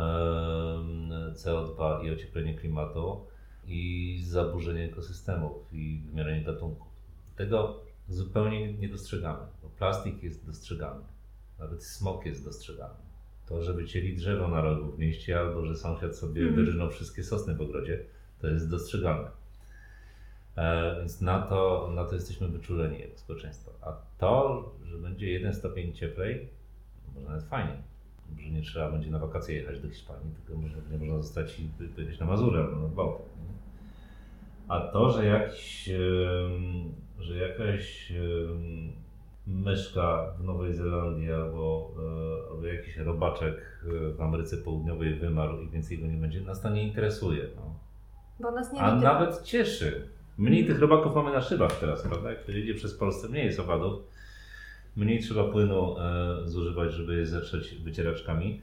[1.34, 3.26] CO2 i ocieplenie klimatu
[3.68, 6.88] i zaburzenie ekosystemów i wymieranie gatunków.
[7.36, 7.80] Tego
[8.10, 9.46] zupełnie nie dostrzegamy,
[9.78, 11.04] plastik jest dostrzegany,
[11.60, 12.96] nawet smog jest dostrzegany.
[13.48, 16.90] To, że wycięli drzewo na rogu w mieście albo że sąsiad sobie mm.
[16.90, 18.06] wszystkie sosny w ogrodzie,
[18.40, 19.43] to jest dostrzegalne.
[20.56, 23.72] E, więc na to, na to jesteśmy wyczuleni jako społeczeństwo.
[23.82, 26.50] A to, że będzie jeden stopień cieplej,
[27.16, 27.78] może nawet fajnie.
[28.36, 31.70] Może nie trzeba będzie na wakacje jechać do Hiszpanii, tylko może nie można zostać i
[31.96, 33.26] pojechać na Mazurę albo na Bałtyk.
[34.68, 35.89] A to, że jakiś,
[37.20, 38.13] że jakaś
[39.48, 43.86] myszka w Nowej Zelandii albo, e, albo jakiś robaczek
[44.18, 47.48] w Ameryce Południowej wymarł i więcej go nie będzie, nas to nie interesuje.
[47.56, 47.76] No.
[48.39, 50.08] Bo nas nie A nawet cieszy.
[50.38, 52.32] Mniej tych robaków mamy na szybach teraz, prawda?
[52.32, 54.04] Jak się jedzie przez Polskę, mniej jest owadów.
[54.96, 58.62] Mniej trzeba płynu e, zużywać, żeby je zetrzeć wycieraczkami.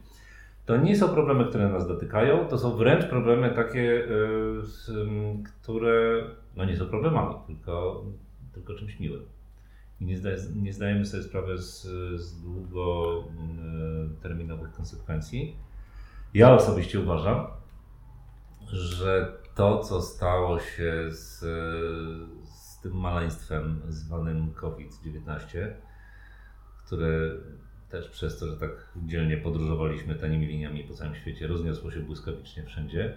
[0.65, 4.09] To nie są problemy, które nas dotykają, to są wręcz problemy takie, e,
[5.61, 6.23] które
[6.55, 8.05] no nie są problemami, tylko,
[8.53, 9.25] tylko czymś miłym.
[10.01, 10.17] I nie,
[10.55, 11.81] nie zdajemy sobie sprawy z,
[12.21, 15.55] z długoterminowych konsekwencji.
[16.33, 17.47] Ja osobiście uważam,
[18.67, 21.39] że to, co stało się z,
[22.43, 25.67] z tym maleństwem zwanym COVID-19,
[26.85, 27.09] które
[27.89, 32.63] też przez to, że tak dzielnie podróżowaliśmy tanimi liniami po całym świecie, rozniosło się błyskawicznie
[32.63, 33.15] wszędzie,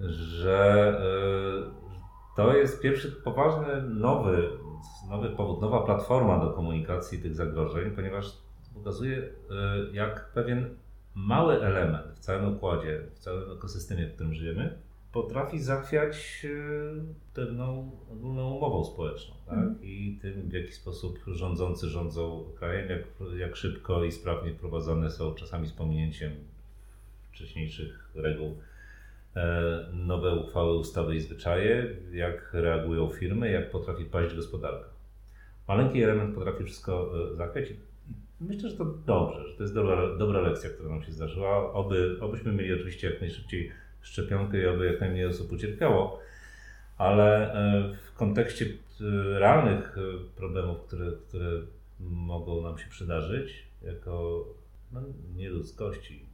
[0.00, 0.88] że
[1.68, 4.48] e, to jest pierwszy poważny, nowy,
[5.10, 8.38] nowy powód, nowa platforma do komunikacji tych zagrożeń, ponieważ
[8.74, 9.30] pokazuje, e,
[9.92, 10.76] jak pewien
[11.14, 14.78] mały element w całym układzie, w całym ekosystemie, w którym żyjemy,
[15.12, 19.34] potrafi zachwiać e, pewną ogólną umową społeczną.
[19.46, 19.58] Tak?
[19.58, 19.82] Mm.
[19.82, 23.02] I tym, w jaki sposób rządzący rządzą krajem, jak,
[23.38, 26.32] jak szybko i sprawnie wprowadzane są, czasami z pominięciem
[27.32, 28.56] wcześniejszych reguł,
[29.36, 34.88] e, nowe uchwały, ustawy i zwyczaje, jak reagują firmy, jak potrafi paść gospodarka.
[35.68, 37.76] Maleńki element potrafi wszystko e, zakręcić.
[38.40, 41.72] Myślę, że to dobrze, że to jest dobra, dobra lekcja, która nam się zdarzyła.
[41.72, 46.20] Oby, obyśmy mieli oczywiście jak najszybciej szczepionkę i aby jak najmniej osób ucierpiało,
[46.98, 48.68] ale e, w kontekście e,
[49.38, 49.96] realnych
[50.36, 51.50] problemów, które, które
[52.00, 54.44] mogą nam się przydarzyć, jako
[54.92, 55.00] no,
[55.36, 56.26] nieludzkości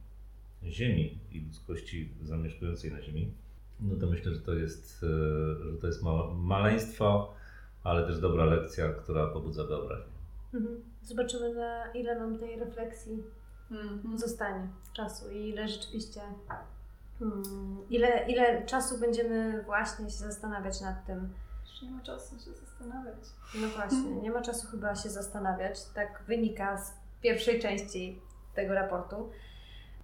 [0.63, 3.33] Ziemi i ludzkości zamieszkującej na Ziemi,
[3.79, 5.05] no to myślę, że to jest,
[5.63, 6.03] że to jest
[6.35, 7.33] maleństwo,
[7.83, 10.19] ale też dobra lekcja, która pobudza wyobraźnię.
[10.53, 10.81] Mhm.
[11.01, 13.23] Zobaczymy, na ile nam tej refleksji
[13.71, 14.17] mhm.
[14.17, 16.21] zostanie czasu i ile rzeczywiście,
[17.19, 21.33] hmm, ile, ile czasu będziemy właśnie się zastanawiać nad tym.
[21.71, 23.23] Już nie ma czasu się zastanawiać.
[23.55, 25.85] No właśnie, nie ma czasu chyba się zastanawiać.
[25.85, 28.21] Tak wynika z pierwszej części
[28.55, 29.29] tego raportu.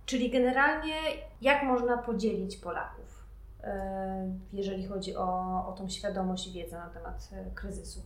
[0.05, 0.95] Czyli generalnie,
[1.41, 3.23] jak można podzielić Polaków,
[3.63, 5.27] e, jeżeli chodzi o,
[5.67, 8.01] o tą świadomość i wiedzę na temat e, kryzysu?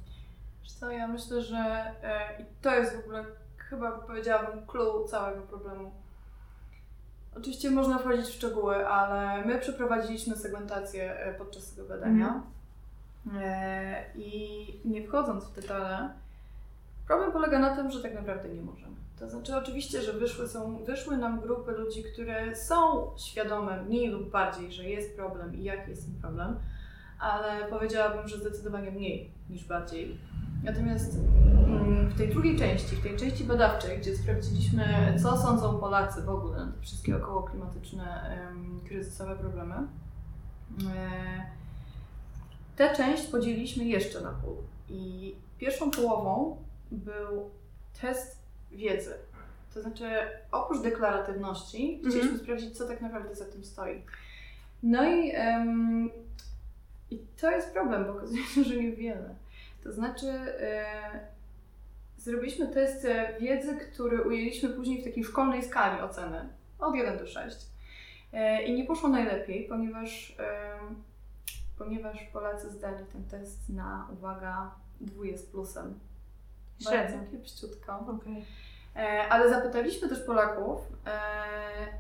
[0.80, 1.58] co, ja myślę, że
[2.04, 3.26] e, i to jest w ogóle
[3.58, 5.92] chyba powiedziałabym clue całego problemu.
[7.38, 12.44] Oczywiście można wchodzić w szczegóły, ale my przeprowadziliśmy segmentację e, podczas tego badania
[13.28, 13.42] mm.
[13.44, 16.10] e, i nie wchodząc w detale,
[17.08, 18.96] problem polega na tym, że tak naprawdę nie możemy.
[19.20, 24.30] To znaczy oczywiście, że wyszły, są, wyszły nam grupy ludzi, które są świadome mniej lub
[24.30, 26.56] bardziej, że jest problem i jaki jest ten problem,
[27.20, 30.18] ale powiedziałabym, że zdecydowanie mniej niż bardziej
[30.64, 31.18] Natomiast
[31.68, 36.30] mm, w tej drugiej części, w tej części badawczej, gdzie sprawdziliśmy, co sądzą Polacy w
[36.30, 38.38] ogóle na te wszystkie okołoklimatyczne,
[38.88, 41.46] kryzysowe problemy, e,
[42.76, 44.58] tę część podzieliliśmy jeszcze na pół.
[44.90, 46.58] I pierwszą połową
[46.92, 47.50] był
[48.02, 48.40] test
[48.72, 49.14] wiedzy.
[49.74, 50.06] To znaczy,
[50.52, 52.12] oprócz deklaratywności, mhm.
[52.12, 54.02] chcieliśmy sprawdzić, co tak naprawdę za tym stoi.
[54.84, 56.10] No i, um,
[57.12, 59.36] i to jest problem, bo okazuje się, że niewiele.
[59.84, 60.86] To znaczy, e,
[62.18, 63.08] zrobiliśmy test
[63.40, 67.58] wiedzy, który ujęliśmy później w takiej szkolnej skali oceny od 1 do 6.
[68.34, 70.78] E, I nie poszło najlepiej, ponieważ, e,
[71.78, 76.00] ponieważ Polacy zdali ten test na, uwaga, dwóje z plusem.
[76.80, 77.20] Średnio.
[77.32, 78.00] Kiepściutko.
[78.00, 78.44] Okay.
[79.30, 80.80] Ale zapytaliśmy też Polaków,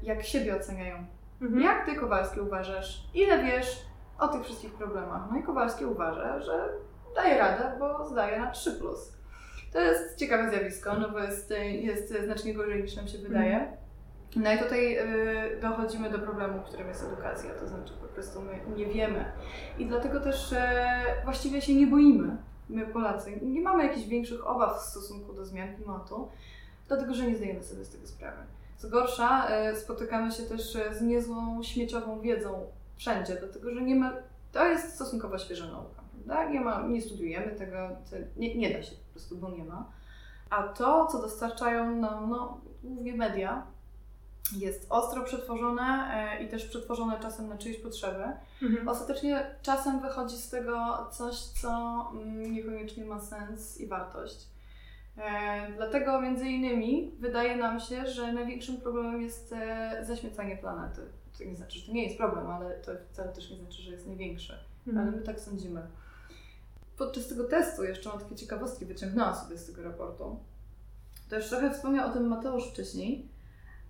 [0.03, 1.05] jak siebie oceniają.
[1.41, 1.61] Mhm.
[1.61, 3.85] Jak Ty, Kowalski, uważasz, ile wiesz
[4.19, 5.21] o tych wszystkich problemach?
[5.31, 6.69] No i Kowalski uważa, że
[7.15, 8.79] daje radę, bo zdaje na 3.
[9.73, 13.77] To jest ciekawe zjawisko, no bo jest, jest znacznie gorzej niż nam się wydaje.
[14.35, 18.75] No i tutaj y, dochodzimy do problemu, którym jest edukacja, to znaczy po prostu my
[18.77, 19.31] nie wiemy.
[19.79, 20.57] I dlatego też y,
[21.23, 22.37] właściwie się nie boimy,
[22.69, 23.39] my Polacy.
[23.41, 26.29] Nie mamy jakichś większych obaw w stosunku do zmian klimatu,
[26.87, 28.43] dlatego że nie zdajemy sobie z tego sprawy.
[28.77, 34.13] Co gorsza, y, spotykamy się też z niezłą śmieciową wiedzą wszędzie, dlatego że nie ma,
[34.51, 35.98] to jest stosunkowo świeża nauka
[36.29, 36.51] prawda?
[36.51, 37.89] Nie, ma, nie studiujemy tego,
[38.37, 39.91] nie, nie da się po prostu, bo nie ma.
[40.49, 43.67] A to, co dostarczają nam, no, głównie media,
[44.57, 48.23] jest ostro przetworzone e, i też przetworzone czasem na czyjeś potrzeby.
[48.61, 48.87] Mhm.
[48.87, 51.69] Ostatecznie czasem wychodzi z tego coś, co
[52.13, 54.47] mm, niekoniecznie ma sens i wartość.
[55.17, 61.01] E, dlatego między innymi wydaje nam się, że największym problemem jest e, zaśmiecanie planety.
[61.37, 63.91] To nie znaczy, że to nie jest problem, ale to wcale też nie znaczy, że
[63.91, 64.53] jest największy.
[64.87, 65.07] Mhm.
[65.07, 65.81] Ale my tak sądzimy
[66.99, 70.39] podczas tego testu jeszcze mam takie ciekawostki, wyciągnęłam sobie z tego raportu.
[71.29, 73.27] To już trochę wspomniał o tym Mateusz wcześniej,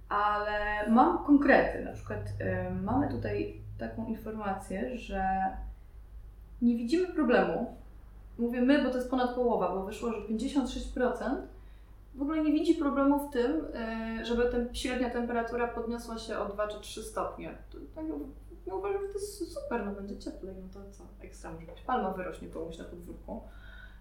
[0.10, 1.86] ale mam konkrety.
[1.86, 5.24] Na przykład y, mamy tutaj taką informację, że
[6.62, 7.78] nie widzimy problemu.
[8.39, 11.36] Mówię my, bo to jest ponad połowa, bo wyszło, że 56%
[12.15, 13.52] w ogóle nie widzi problemu w tym,
[14.22, 17.58] y, żeby ten, średnia temperatura podniosła się o 2 czy 3 stopnie.
[17.72, 18.02] To,
[18.67, 21.82] no uważam, że to jest super, no będzie cieplej, no to co, ekstra może być.
[21.82, 23.41] Palma wyrośnie komuś na podwórku.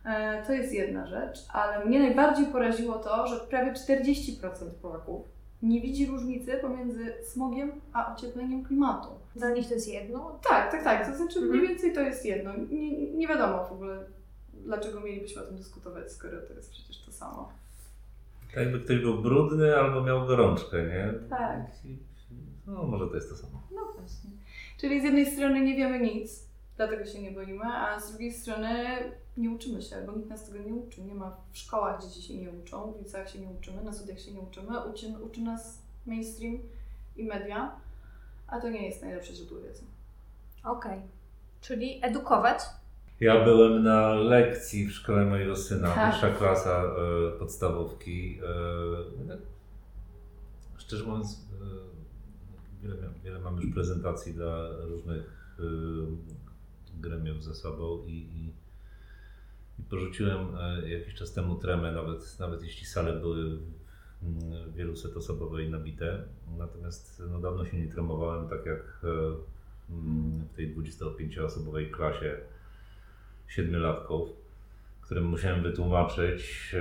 [0.04, 5.26] E, to jest jedna rzecz, ale mnie najbardziej poraziło to, że prawie 40% Polaków
[5.62, 9.08] nie widzi różnicy pomiędzy smogiem a ociepleniem klimatu.
[9.36, 10.38] Dla nich to jest jedno?
[10.48, 11.10] Tak, tak, tak.
[11.10, 11.56] To znaczy mhm.
[11.56, 12.52] mniej więcej to jest jedno.
[12.70, 14.04] Nie, nie wiadomo w ogóle,
[14.52, 17.52] dlaczego mielibyśmy o tym dyskutować, skoro to jest przecież to samo.
[18.46, 21.14] Tak jakby ktoś był brudny albo miał gorączkę, nie?
[21.30, 21.60] Tak.
[22.66, 23.62] No może to jest to samo.
[23.74, 24.30] No właśnie.
[24.78, 28.74] Czyli z jednej strony nie wiemy nic, dlatego się nie boimy, a z drugiej strony
[29.36, 31.02] nie uczymy się, bo nikt nas tego nie uczy.
[31.02, 34.20] Nie ma w szkołach dzieci się nie uczą, w liceach się nie uczymy, na studiach
[34.20, 36.58] się nie uczymy, uczy, uczy nas mainstream
[37.16, 37.72] i media,
[38.46, 39.82] a to nie jest najlepsze źródło wiedzy.
[40.64, 41.02] Okej, okay.
[41.60, 42.58] czyli edukować?
[43.20, 46.10] Ja byłem na lekcji w szkole mojego syna, tak.
[46.10, 48.40] pierwsza klasa e, podstawówki.
[49.28, 49.38] E,
[50.78, 51.97] szczerze mówiąc, e,
[52.82, 55.62] wiele, wiele mam już prezentacji dla różnych y,
[57.00, 58.52] gremiów ze sobą i, i,
[59.78, 63.58] i porzuciłem e, jakiś czas temu tremę, nawet, nawet jeśli sale były
[64.74, 66.24] wielosetosobowe i nabite.
[66.58, 69.08] Natomiast no, dawno się nie tremowałem tak jak e,
[69.90, 72.36] mm, w tej 25-osobowej klasie
[73.48, 74.28] siedmiolatków,
[75.00, 76.74] którym musiałem wytłumaczyć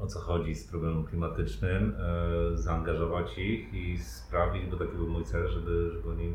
[0.00, 1.94] o co chodzi z problemem klimatycznym,
[2.54, 6.32] e, zaangażować ich i sprawić, bo taki był mój cel, żeby, żeby oni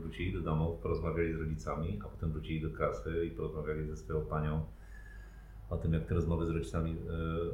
[0.00, 4.20] wrócili do domu, porozmawiali z rodzicami, a potem wrócili do klasy i porozmawiali ze swoją
[4.20, 4.64] panią
[5.70, 6.96] o tym, jak te rozmowy z rodzicami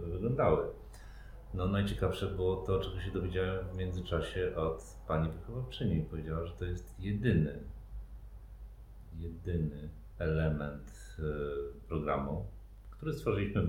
[0.06, 0.66] e, wyglądały.
[1.54, 6.02] No najciekawsze było to, czego się dowiedziałem w międzyczasie od pani wychowawczyni.
[6.10, 7.60] Powiedziała, że to jest jedyny,
[9.18, 11.22] jedyny element e,
[11.88, 12.46] programu,
[12.90, 13.62] który stworzyliśmy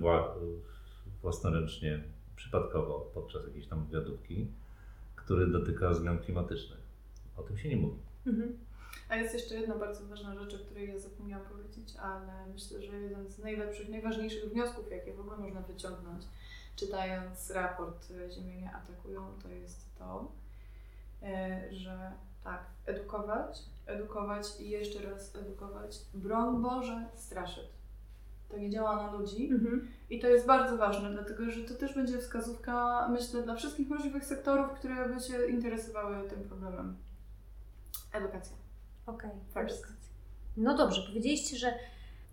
[1.25, 2.03] własnoręcznie,
[2.35, 4.47] przypadkowo podczas jakiejś tam wywiadówki,
[5.15, 6.79] który dotyka zmian klimatycznych.
[7.37, 7.99] O tym się nie mówi.
[8.27, 8.57] Mhm.
[9.09, 12.97] A jest jeszcze jedna bardzo ważna rzecz, o której ja zapomniałam powiedzieć, ale myślę, że
[12.97, 16.23] jeden z najlepszych, najważniejszych wniosków, jakie w ogóle można wyciągnąć,
[16.75, 20.31] czytając raport Ziemianie atakują, to jest to,
[21.23, 22.11] e, że
[22.43, 27.75] tak, edukować, edukować i jeszcze raz edukować, broń Boże, straszyć
[28.49, 29.49] to nie działa na ludzi.
[29.51, 29.87] Mhm.
[30.09, 34.25] I to jest bardzo ważne, dlatego że to też będzie wskazówka, myślę, dla wszystkich możliwych
[34.25, 36.97] sektorów, które by się interesowały tym problemem.
[38.13, 38.55] Edukacja.
[39.05, 39.71] Okej, okay.
[40.57, 41.73] No dobrze, powiedzieliście, że,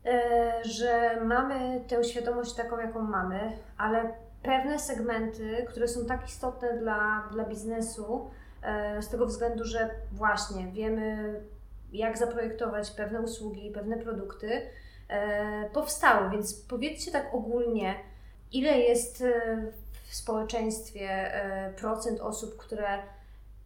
[0.07, 6.79] e, że mamy tę świadomość taką, jaką mamy, ale pewne segmenty, które są tak istotne
[6.79, 8.31] dla, dla biznesu,
[8.63, 11.35] e, z tego względu, że właśnie wiemy,
[11.93, 14.63] jak zaprojektować pewne usługi, pewne produkty,
[15.13, 16.31] E, powstały.
[16.31, 17.95] Więc powiedzcie tak ogólnie,
[18.53, 19.33] ile jest e,
[20.09, 22.87] w społeczeństwie e, procent osób, które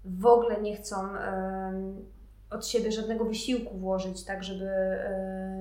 [0.05, 0.97] w ogóle nie chcą
[2.51, 4.71] od siebie żadnego wysiłku włożyć, tak, żeby,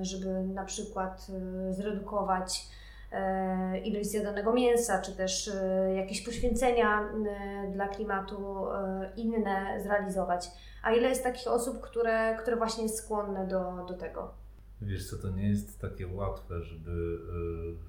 [0.00, 1.26] żeby na przykład
[1.70, 2.66] zredukować
[3.84, 5.50] ilość zjadanego mięsa, czy też
[5.96, 7.08] jakieś poświęcenia
[7.72, 8.66] dla klimatu
[9.16, 10.50] inne zrealizować.
[10.82, 14.45] A ile jest takich osób, które, które właśnie jest skłonne do, do tego?
[14.82, 17.18] Wiesz co, to nie jest takie łatwe, żeby,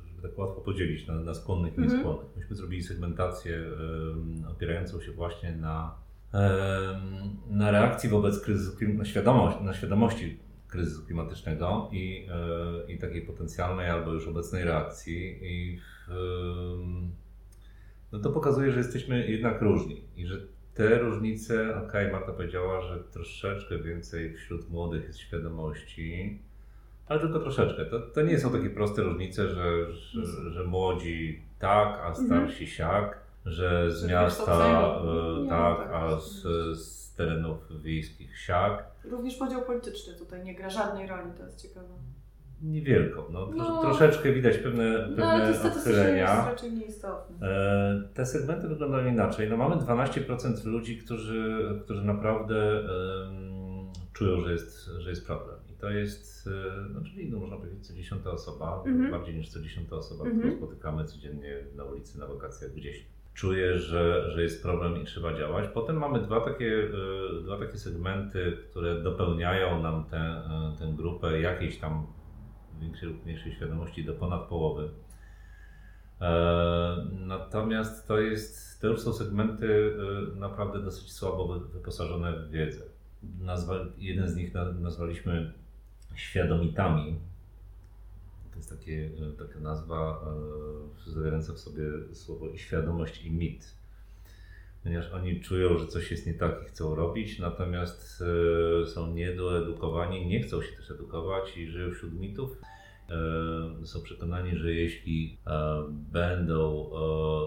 [0.01, 1.93] e, żeby tak łatwo podzielić na, na skłonnych i mhm.
[1.93, 2.37] nieskłonnych.
[2.37, 3.63] Myśmy zrobili segmentację
[4.49, 5.95] opierającą się właśnie na,
[7.49, 12.27] na reakcji wobec kryzysu, na, świadomość, na świadomości kryzysu klimatycznego i,
[12.87, 15.39] e, i takiej potencjalnej albo już obecnej reakcji.
[15.41, 15.79] I
[18.11, 20.41] no to pokazuje, że jesteśmy jednak różni i że
[20.73, 26.39] te różnice, okej, okay, Marta powiedziała, że troszeczkę więcej wśród młodych jest świadomości,
[27.09, 27.85] ale tylko troszeczkę.
[27.85, 32.67] To, to nie są takie proste różnice, że, że, że młodzi tak, a starsi mhm.
[32.67, 36.41] siak, że z miasta e, tak, tak, a z,
[36.79, 38.83] z terenów wiejskich siak.
[39.03, 41.87] Również podział polityczny tutaj nie gra żadnej roli, to jest ciekawe.
[42.61, 43.23] Niewielką.
[43.29, 46.35] No, no, troszeczkę widać pewne, pewne no, ale to odchylenia.
[46.35, 47.47] Jest raczej nieistotne.
[47.47, 49.49] E, te segmenty wyglądają inaczej.
[49.49, 52.83] No, mamy 12% ludzi, którzy, którzy naprawdę
[54.13, 57.93] czują, że jest, że jest problem to jest, e, no czyli no, można powiedzieć co
[57.93, 59.11] dziesiąta osoba, mhm.
[59.11, 60.57] bardziej niż co dziesiąta osoba, którą mhm.
[60.57, 63.05] spotykamy codziennie na ulicy, na wakacjach gdzieś.
[63.33, 65.65] Czuje, że, że jest problem i trzeba działać.
[65.73, 66.89] Potem mamy dwa takie,
[67.39, 72.07] e, dwa takie segmenty, które dopełniają nam tę, e, tę grupę jakiejś tam
[72.81, 74.89] większej lub mniejszej świadomości do ponad połowy.
[77.11, 79.97] Natomiast to jest, to już są segmenty
[80.35, 82.81] naprawdę dosyć słabo wyposażone w wiedzę.
[83.39, 85.53] Nazwa, jeden z nich nazwaliśmy
[86.17, 87.19] świadomitami.
[88.51, 90.25] To jest takie, e, taka nazwa
[91.07, 93.77] e, zawierająca w sobie słowo świadomość i mit.
[94.83, 98.23] Ponieważ oni czują, że coś jest nie tak i chcą robić, natomiast
[98.83, 102.61] e, są niedoedukowani, nie chcą się też edukować i żyją wśród mitów.
[103.83, 105.37] Są przekonani, że jeśli
[106.11, 106.89] będą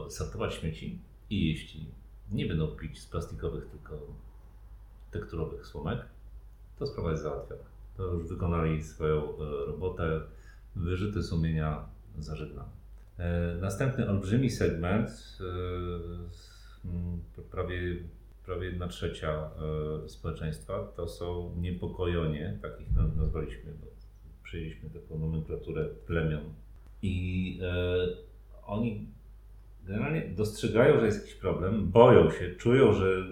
[0.09, 0.99] sortować śmieci
[1.31, 1.87] i jeśli
[2.33, 4.07] nie będą pić z plastikowych, tylko
[5.11, 6.07] tekturowych słomek,
[6.79, 10.20] to sprawa jest załatwiona to już wykonali swoją e, robotę,
[10.77, 11.87] wyrzuty sumienia
[12.18, 12.70] zażegnane.
[13.18, 15.39] E, następny olbrzymi segment,
[17.39, 17.97] e, prawie,
[18.47, 19.51] prawie jedna trzecia
[20.07, 23.87] społeczeństwa, to są niepokojonie, takich nazwaliśmy, bo
[24.43, 26.55] przyjęliśmy taką nomenklaturę plemion.
[27.03, 27.61] I
[28.66, 29.07] oni
[29.85, 33.24] generalnie dostrzegają, że jest jakiś problem, boją się, czują, że,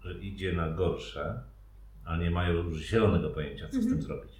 [0.00, 1.42] że idzie na gorsze,
[2.04, 4.02] a nie mają zielonego pojęcia, co z tym mhm.
[4.02, 4.32] zrobić.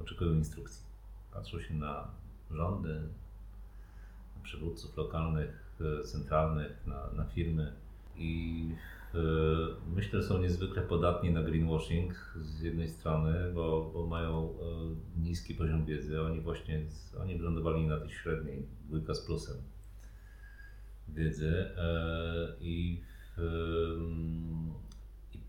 [0.00, 0.84] Oczekują instrukcji.
[1.32, 2.08] Patrzą się na
[2.50, 3.00] rządy,
[4.36, 7.72] na przywódców lokalnych, e, centralnych, na, na firmy
[8.16, 8.70] i
[9.94, 14.54] myślę, że są niezwykle podatni na greenwashing z jednej strony, bo, bo mają
[15.18, 16.22] niski poziom wiedzy.
[16.22, 16.80] Oni właśnie
[17.20, 19.56] oni wylądowali na tej średniej, dwójka z plusem
[21.08, 21.66] wiedzy
[22.60, 23.00] i,
[23.38, 24.72] i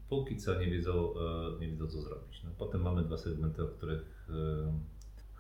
[0.10, 1.14] póki co nie wiedzą,
[1.60, 2.44] nie wiedzą co zrobić.
[2.44, 4.28] No, potem mamy dwa segmenty, o których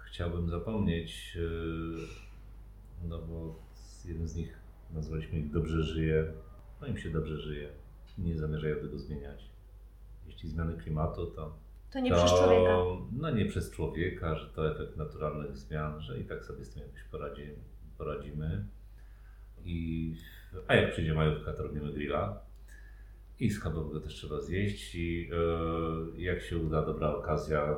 [0.05, 1.37] chciałbym zapomnieć,
[3.03, 3.59] no bo
[4.05, 4.59] jeden z nich
[4.93, 6.33] nazwaliśmy ich Dobrze żyje,
[6.81, 7.69] no im się dobrze żyje
[8.17, 9.49] nie zamierzają tego zmieniać.
[10.27, 11.57] Jeśli zmiany klimatu, to.
[11.91, 12.77] To nie to, przez człowieka.
[13.11, 16.83] No nie przez człowieka, że to efekt naturalnych zmian, że i tak sobie z tym
[16.83, 17.55] jakoś poradzimy.
[17.97, 18.65] poradzimy.
[19.65, 20.15] I,
[20.67, 22.46] a jak przyjdzie majówka, to robimy grilla.
[23.39, 24.95] I schabowego też trzeba zjeść.
[24.95, 25.29] I
[26.17, 27.75] e, jak się uda, dobra okazja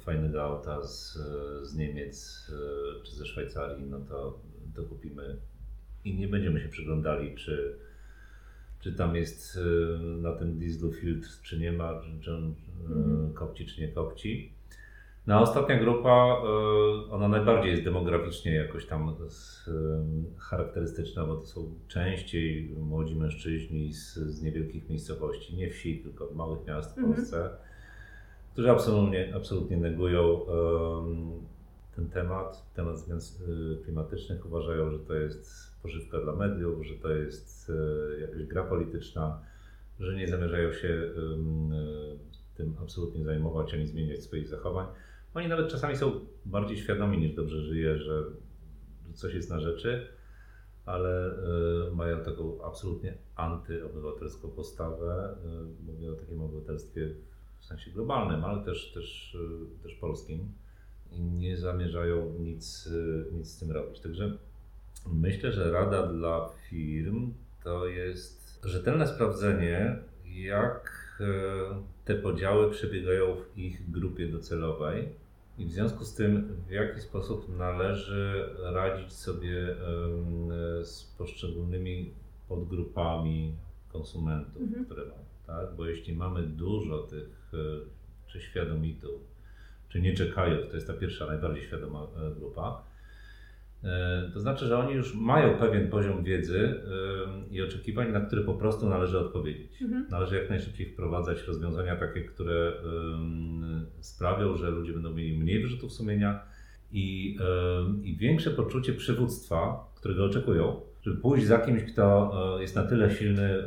[0.00, 1.18] fajnego auta z,
[1.62, 4.38] z Niemiec e, czy ze Szwajcarii, no to
[4.74, 5.36] dokupimy
[6.04, 7.78] i nie będziemy się przyglądali, czy
[8.84, 12.54] czy tam jest y, na tym dieslu filtr, czy nie ma, czy on
[12.90, 13.32] mhm.
[13.32, 14.52] kopci, czy nie kopci.
[15.26, 16.42] No a ostatnia grupa,
[17.08, 19.14] y, ona najbardziej jest demograficznie jakoś tam y,
[20.38, 26.66] charakterystyczna, bo to są częściej młodzi mężczyźni z, z niewielkich miejscowości, nie wsi, tylko małych
[26.66, 27.16] miast w mhm.
[27.16, 27.50] Polsce,
[28.52, 30.40] którzy absolutnie, absolutnie negują
[31.96, 33.18] ten temat, temat zmian
[33.84, 37.72] klimatycznych, uważają, że to jest pożywka dla mediów, że to jest
[38.20, 39.40] jakaś gra polityczna,
[40.00, 41.10] że nie zamierzają się
[42.56, 44.86] tym absolutnie zajmować ani zmieniać swoich zachowań.
[45.34, 48.22] Oni nawet czasami są bardziej świadomi niż dobrze żyje, że
[49.14, 50.06] coś jest na rzeczy,
[50.86, 55.36] ale e, mają taką absolutnie antyobywatelską postawę.
[55.86, 57.14] Mówię o takim obywatelstwie
[57.58, 59.36] w sensie globalnym, ale też, też,
[59.82, 60.52] też polskim
[61.12, 62.88] i nie zamierzają nic,
[63.32, 64.00] nic z tym robić.
[64.00, 64.38] Także
[65.12, 67.32] Myślę, że rada dla firm
[67.64, 71.24] to jest rzetelne sprawdzenie, jak e,
[72.04, 75.08] te podziały przebiegają w ich grupie docelowej
[75.58, 79.76] i w związku z tym, w jaki sposób należy radzić sobie
[80.82, 82.14] z poszczególnymi
[82.48, 83.56] podgrupami
[83.88, 84.84] konsumentów, mhm.
[84.84, 85.24] które mamy.
[85.46, 85.76] Tak?
[85.76, 87.56] Bo jeśli mamy dużo tych, e,
[88.26, 89.20] czy świadomitów,
[89.88, 92.84] czy nie czekają, to jest ta pierwsza, najbardziej świadoma e, grupa,
[94.34, 96.74] to znaczy, że oni już mają pewien poziom wiedzy
[97.50, 99.82] i oczekiwań, na które po prostu należy odpowiedzieć.
[99.82, 100.06] Mhm.
[100.10, 102.72] Należy jak najszybciej wprowadzać rozwiązania takie, które
[104.00, 106.40] sprawią, że ludzie będą mieli mniej wyrzutów sumienia
[106.92, 107.38] i,
[108.02, 113.10] i większe poczucie przywództwa, którego oczekują, żeby pójść za kimś, kto e, jest na tyle
[113.10, 113.64] silny,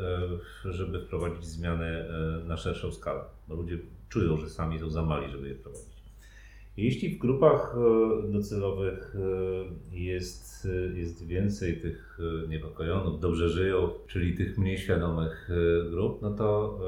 [0.66, 2.06] e, żeby wprowadzić zmiany
[2.46, 3.22] na szerszą skalę.
[3.48, 3.78] Bo ludzie
[4.10, 5.97] czują, że sami są za mali, żeby je wprowadzić.
[6.78, 12.20] Jeśli w grupach e, docelowych e, jest, e, jest więcej tych
[12.50, 15.50] niepokojonych, dobrze żyją, czyli tych mniej świadomych
[15.90, 16.80] grup, no to,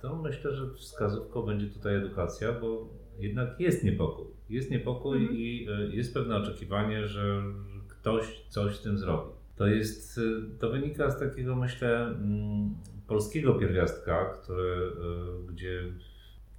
[0.00, 2.88] to myślę, że wskazówką będzie tutaj edukacja, bo
[3.18, 4.26] jednak jest niepokój.
[4.50, 5.38] Jest niepokój mhm.
[5.38, 7.42] i jest pewne oczekiwanie, że
[7.88, 9.32] ktoś coś z tym zrobi.
[9.56, 10.20] To jest,
[10.58, 12.74] to wynika z takiego, myślę, mm,
[13.06, 14.90] polskiego pierwiastka, który,
[15.48, 15.82] gdzie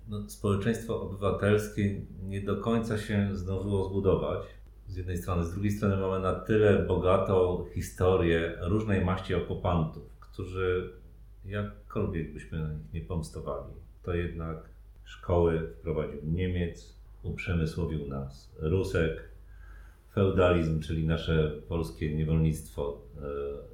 [0.08, 4.44] no, społeczeństwo obywatelskie nie do końca się zdążyło zbudować.
[4.88, 10.94] Z jednej strony, z drugiej strony mamy na tyle bogatą historię różnej maści okupantów, którzy
[11.46, 14.70] jakkolwiek byśmy na nich nie pomstowali, to jednak
[15.04, 19.30] szkoły wprowadził Niemiec, uprzemysłowił nas Rusek,
[20.14, 23.02] feudalizm, czyli nasze polskie niewolnictwo,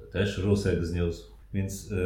[0.04, 1.32] e, też Rusek zniósł.
[1.54, 1.96] Więc e,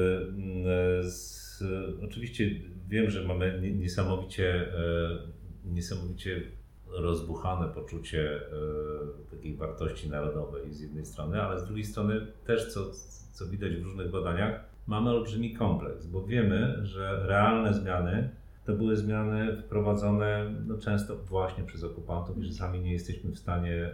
[1.11, 1.63] z,
[2.05, 2.51] oczywiście
[2.89, 5.19] wiem, że mamy niesamowicie, e,
[5.65, 6.43] niesamowicie
[6.87, 12.91] rozbuchane poczucie e, takiej wartości narodowej z jednej strony, ale z drugiej strony też, co,
[13.33, 18.31] co widać w różnych badaniach, mamy olbrzymi kompleks, bo wiemy, że realne zmiany
[18.65, 23.39] to były zmiany wprowadzone no, często właśnie przez okupantów i że sami nie jesteśmy w
[23.39, 23.91] stanie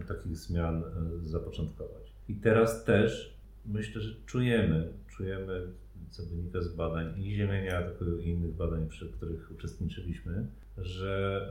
[0.00, 0.82] y, takich zmian
[1.24, 2.12] y, zapoczątkować.
[2.28, 5.66] I teraz też myślę, że czujemy, czujemy
[6.10, 10.46] co wynika z badań i Ziemienia, tak i innych badań, przy których uczestniczyliśmy,
[10.78, 11.48] że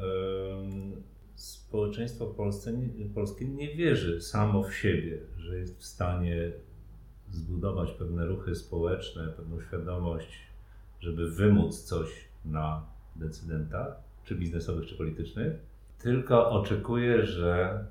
[1.35, 2.73] społeczeństwo Polsce,
[3.15, 6.51] polskie nie wierzy samo w siebie, że jest w stanie
[7.31, 10.39] zbudować pewne ruchy społeczne, pewną świadomość,
[10.99, 12.09] żeby wymóc coś
[12.45, 12.85] na
[13.15, 15.53] decydentach, czy biznesowych, czy politycznych,
[15.99, 17.85] tylko oczekuje, że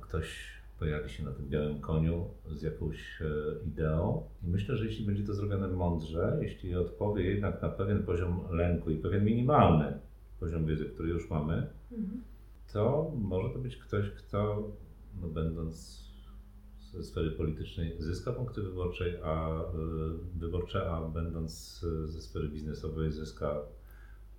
[0.00, 3.26] ktoś pojawi się na tym białym koniu z jakąś e,
[3.66, 4.22] ideą.
[4.42, 8.90] I myślę, że jeśli będzie to zrobione mądrze, jeśli odpowie jednak na pewien poziom lęku
[8.90, 9.98] i pewien minimalny
[10.40, 12.22] poziom wiedzy, który już mamy, mhm.
[12.72, 14.68] to może to być ktoś, kto
[15.20, 16.04] no, będąc
[16.92, 19.64] ze sfery politycznej zyska punkty wyborczej, a, y,
[20.38, 23.62] wyborcze, a będąc ze sfery biznesowej zyska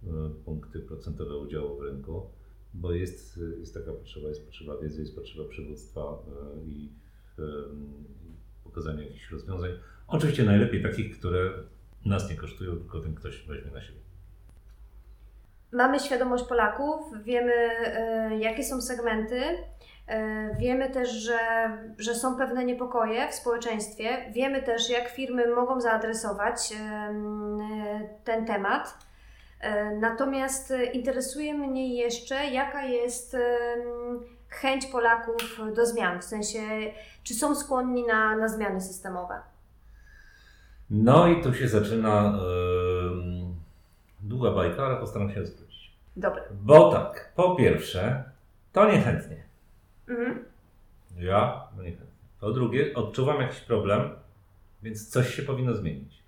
[0.04, 0.08] y,
[0.46, 2.30] punkty procentowe udziału w rynku,
[2.76, 6.18] bo jest, jest taka potrzeba, jest potrzeba wiedzy, jest potrzeba przywództwa
[6.66, 6.90] i
[8.64, 9.72] pokazania jakichś rozwiązań.
[10.08, 11.50] Oczywiście najlepiej takich, które
[12.06, 14.00] nas nie kosztują, tylko ten ktoś weźmie na siebie.
[15.72, 17.54] Mamy świadomość Polaków, wiemy
[18.40, 19.42] jakie są segmenty,
[20.08, 21.40] E, wiemy też, że,
[21.98, 24.32] że są pewne niepokoje w społeczeństwie.
[24.32, 26.74] Wiemy też, jak firmy mogą zaadresować
[28.24, 29.05] ten temat.
[29.66, 33.38] E, natomiast interesuje mnie jeszcze, jaka jest
[34.50, 36.60] chęć Polaków do zmian, w sensie,
[37.24, 39.40] czy są skłonni na, na zmiany systemowe.
[40.90, 43.46] No i tu się zaczyna yy,
[44.22, 45.92] długa bajka, ale postaram się skrócić.
[46.16, 46.44] Dobra.
[46.52, 48.24] Bo tak, po pierwsze,
[48.74, 49.44] to niechętnie.
[50.08, 50.46] Mhm.
[51.18, 51.68] Ja?
[51.78, 51.92] No nie
[52.40, 54.10] Po drugie, odczuwam jakiś problem,
[54.84, 56.24] więc coś się powinno zmienić.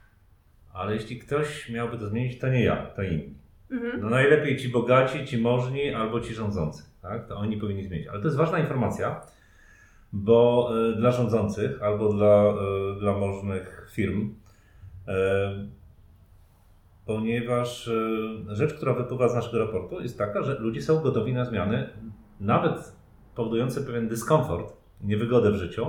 [0.78, 3.34] Ale jeśli ktoś miałby to zmienić, to nie ja, to inni.
[3.71, 4.01] Mhm.
[4.01, 6.84] No najlepiej ci bogaci, ci możni albo ci rządzący.
[7.01, 7.28] Tak?
[7.28, 8.07] To oni powinni zmienić.
[8.07, 9.21] Ale to jest ważna informacja,
[10.13, 12.53] bo y, dla rządzących albo dla,
[12.95, 14.34] y, dla możnych firm,
[15.07, 15.11] y,
[17.05, 17.89] ponieważ
[18.47, 21.89] rzecz, która wypływa z naszego raportu jest taka, że ludzie są gotowi na zmiany,
[22.39, 22.95] nawet
[23.36, 25.88] powodujące pewien dyskomfort, niewygodę w życiu,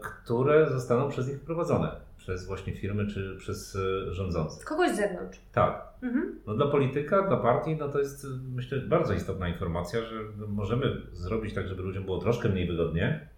[0.00, 2.07] które zostaną przez nich wprowadzone.
[2.28, 4.64] Przez właśnie firmy czy przez e, rządzących.
[4.64, 5.40] Kogoś z zewnątrz.
[5.52, 5.82] Tak.
[6.02, 6.40] Mhm.
[6.46, 10.14] No dla polityka, dla partii, no to jest myślę bardzo istotna informacja, że
[10.48, 13.28] możemy zrobić tak, żeby ludziom było troszkę mniej wygodnie,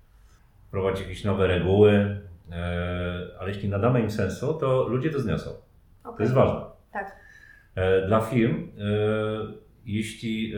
[0.68, 2.20] wprowadzić jakieś nowe reguły,
[2.52, 5.50] e, ale jeśli nadamy im sensu, to ludzie to zniosą.
[6.04, 6.16] Okay.
[6.16, 6.60] To jest ważne.
[6.92, 7.20] Tak.
[8.06, 8.68] Dla firm,
[9.86, 10.54] jeśli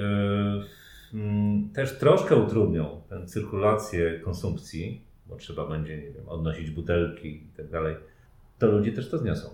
[1.15, 7.49] Mm, też troszkę utrudnią tę cyrkulację konsumpcji, bo trzeba będzie, nie wiem, odnosić butelki i
[7.57, 7.97] tak dalej,
[8.63, 9.49] to ludzie też to zniosą.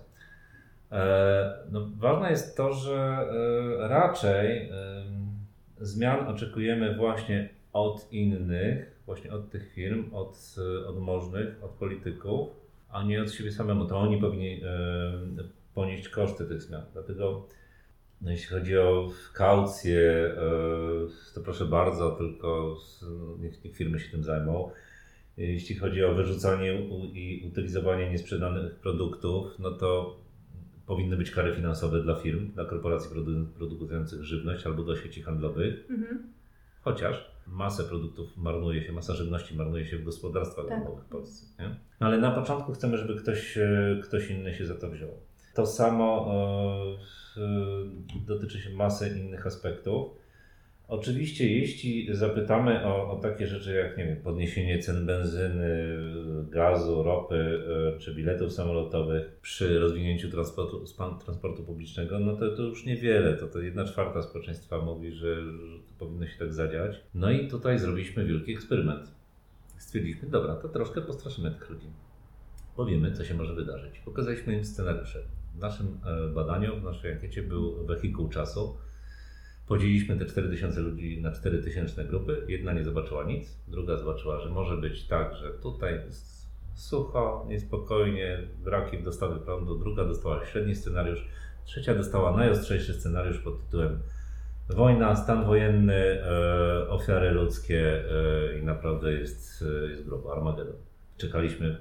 [0.93, 4.71] E, no, ważne jest to, że e, raczej
[5.81, 10.57] zmian oczekujemy właśnie od innych, właśnie od tych firm, od,
[10.87, 12.49] od możnych, od polityków,
[12.89, 13.87] a nie od siebie samemu.
[13.87, 14.61] To oni powinni
[15.75, 16.83] ponieść koszty tych zmian.
[16.93, 17.47] Dlatego
[18.21, 22.77] no jeśli chodzi o kaucję, e, to proszę bardzo, tylko
[23.39, 24.71] niech, niech firmy się tym zajmą.
[25.39, 30.19] Jeśli chodzi o wyrzucanie i utylizowanie niesprzedanych produktów, no to
[30.87, 35.91] powinny być kary finansowe dla firm, dla korporacji produ produkujących żywność albo do sieci handlowych.
[35.91, 36.33] Mhm.
[36.81, 40.79] Chociaż masę produktów marnuje się, masa żywności marnuje się w gospodarstwach tak.
[40.79, 41.47] domowych w Polsce.
[41.63, 41.69] Nie?
[42.01, 45.11] No ale na początku chcemy, żeby ktoś, e, ktoś inny się za to wziął.
[45.55, 46.27] To samo
[47.37, 50.11] e, dotyczy się masy innych aspektów.
[50.89, 55.99] Oczywiście, jeśli zapytamy o, o, takie rzeczy jak nie wiem, podniesienie cen benzyny,
[56.51, 57.63] gazu, ropy
[57.97, 60.85] e, czy biletów samolotowych przy rozwinięciu transportu,
[61.25, 63.37] transportu publicznego, no to, to już niewiele.
[63.37, 67.01] To, to jedna czwarta społeczeństwa mówi, że, że to powinno się tak zadziać.
[67.15, 69.15] No i tutaj zrobiliśmy wielki eksperyment.
[69.79, 71.87] Stwierdziliśmy, dobra, to troszkę postraszymy tych ludzi.
[72.77, 73.99] Powiemy, co się może wydarzyć.
[73.99, 75.23] Pokazaliśmy im scenariusze.
[75.55, 78.77] W naszym e, badaniu, w naszej ankiecie był wehikuł czasu.
[79.69, 82.45] Podzieliliśmy te 4000 ludzi na 4000 grupy.
[82.49, 88.39] Jedna nie zobaczyła nic, druga zobaczyła, że może być tak, że tutaj jest sucho, niespokojnie,
[88.65, 89.79] braki w dostawie prądu.
[89.79, 91.29] Druga dostała średni scenariusz.
[91.65, 94.01] Trzecia dostała najostrzejszy scenariusz pod tytułem
[94.69, 98.05] Wojna, stan wojenny, e, ofiary ludzkie
[98.55, 100.33] e, i naprawdę jest, e, jest grubo.
[100.33, 100.77] Armagedon.
[101.17, 101.79] Czekaliśmy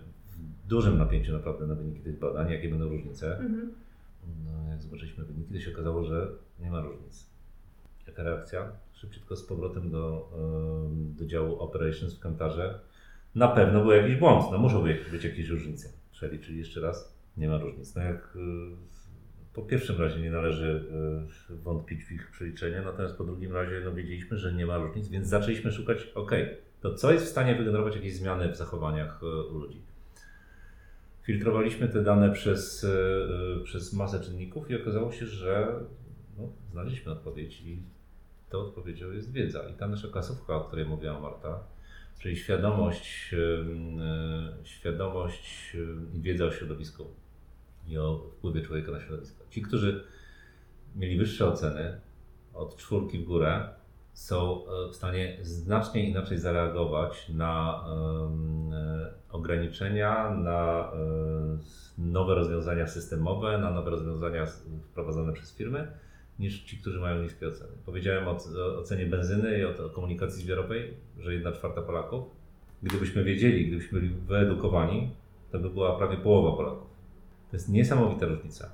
[0.67, 3.37] dużym napięciu naprawdę na wyniki tych badań, jakie będą różnice.
[3.37, 3.71] Mhm.
[4.45, 6.27] No, jak zobaczyliśmy wyniki, to się okazało, że
[6.59, 7.36] nie ma różnic.
[8.17, 8.71] Jaka reakcja?
[8.93, 10.29] Szybciutko z powrotem do,
[11.17, 12.79] do działu Operations w Kantarze.
[13.35, 15.89] Na pewno był jakiś błąd, no muszą być, być jakieś różnice.
[16.11, 17.95] Przeliczyli jeszcze raz, nie ma różnic.
[17.95, 18.39] No jak y,
[19.53, 20.85] po pierwszym razie nie należy
[21.49, 25.07] y, wątpić w ich przeliczenia, natomiast po drugim razie no, wiedzieliśmy, że nie ma różnic,
[25.07, 26.31] więc zaczęliśmy szukać, ok,
[26.81, 29.81] to co jest w stanie wygenerować jakieś zmiany w zachowaniach y, u ludzi.
[31.23, 32.87] Filtrowaliśmy te dane przez,
[33.63, 35.79] przez masę czynników i okazało się, że
[36.37, 37.79] no, znaleźliśmy odpowiedź i
[38.49, 39.69] tą odpowiedzią jest wiedza.
[39.69, 41.63] I ta nasza klasówka, o której mówiła Marta,
[42.19, 45.77] czyli świadomość, e, świadomość
[46.13, 47.05] i wiedza o środowisku
[47.87, 49.45] i o wpływie człowieka na środowisko.
[49.49, 50.03] Ci, którzy
[50.95, 51.99] mieli wyższe oceny
[52.53, 53.69] od czwórki w górę,
[54.13, 57.83] są w stanie znacznie inaczej zareagować na
[59.31, 61.57] ograniczenia, na e,
[61.97, 64.45] nowe rozwiązania systemowe, na nowe rozwiązania
[64.91, 65.87] wprowadzone przez firmy,
[66.39, 67.71] niż ci, którzy mają niskie oceny.
[67.85, 68.37] Powiedziałem o,
[68.79, 72.37] o cenie benzyny i o, o komunikacji zbiorowej, że jedna czwarta Polaków
[72.83, 75.11] gdybyśmy wiedzieli, gdybyśmy byli wyedukowani,
[75.51, 76.87] to by była prawie połowa Polaków.
[77.51, 78.71] To jest niesamowita różnica.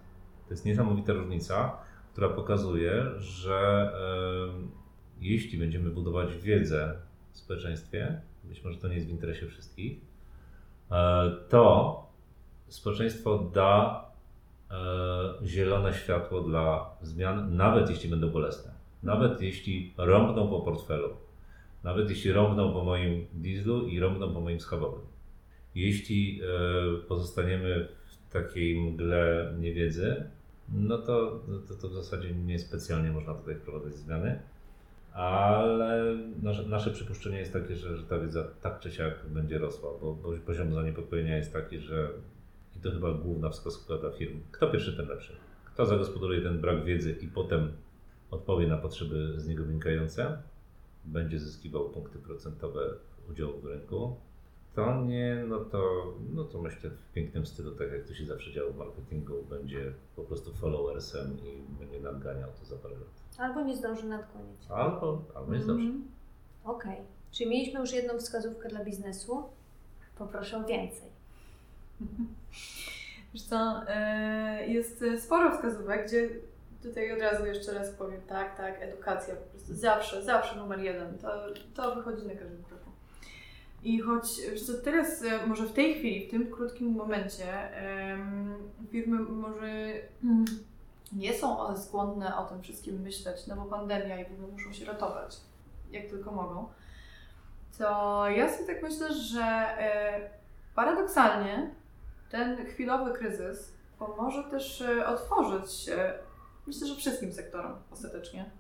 [0.47, 1.77] To jest niesamowita różnica,
[2.11, 6.97] która pokazuje, że e, jeśli będziemy budować wiedzę
[7.31, 10.01] w społeczeństwie, być może to nie jest w interesie wszystkich,
[10.91, 12.03] e, to
[12.67, 14.05] społeczeństwo da
[15.45, 18.71] zielone światło dla zmian, nawet jeśli będą bolesne.
[19.03, 21.09] Nawet jeśli rąbną po portfelu,
[21.83, 25.01] nawet jeśli rąbną po moim dieslu i rąbną po moim schabowym.
[25.75, 30.23] Jeśli e, pozostaniemy w takiej mgle niewiedzy,
[30.73, 34.39] no to, to, to w zasadzie niespecjalnie można tutaj wprowadzać zmiany.
[35.13, 39.89] Ale nasze, nasze przypuszczenie jest takie, że, że ta wiedza tak czy siak będzie rosła,
[40.01, 42.09] bo, bo poziom zaniepokojenia jest taki, że
[42.83, 44.39] to chyba główna wskazówka dla firm.
[44.51, 45.35] Kto pierwszy, ten lepszy.
[45.65, 47.71] Kto zagospodaruje ten brak wiedzy i potem
[48.31, 50.41] odpowie na potrzeby z niego wynikające,
[51.05, 52.79] będzie zyskiwał punkty procentowe
[53.31, 54.15] udziału w rynku.
[54.75, 58.51] To nie, no to, no to myślę w pięknym stylu, tak jak to się zawsze
[58.51, 63.23] działo w marketingu, będzie po prostu followersem i będzie nadganiał to za parę lat.
[63.37, 64.61] Albo nie zdąży nadgonić.
[64.69, 65.83] Albo, albo nie zdąży.
[65.83, 66.07] Mhm.
[66.63, 66.97] Okej.
[67.31, 69.43] Czyli mieliśmy już jedną wskazówkę dla biznesu.
[70.17, 71.12] Poproszę o więcej.
[73.33, 76.29] Wiesz co, e, jest sporo wskazówek, gdzie
[76.83, 81.17] tutaj od razu jeszcze raz powiem, tak, tak, edukacja po prostu zawsze, zawsze numer jeden,
[81.17, 81.27] to,
[81.75, 82.91] to wychodzi na każdym kroku.
[83.83, 87.45] I choć wiesz co, teraz e, może w tej chwili, w tym krótkim momencie
[88.91, 89.93] firmy może
[91.13, 94.85] nie są skłonne o tym wszystkim myśleć, no bo pandemia i w ogóle muszą się
[94.85, 95.37] ratować,
[95.91, 96.67] jak tylko mogą,
[97.77, 100.29] to ja sobie tak myślę, że e,
[100.75, 101.71] paradoksalnie
[102.33, 106.13] ten chwilowy kryzys pomoże też e, otworzyć, e,
[106.67, 108.51] myślę, że wszystkim sektorom ostatecznie,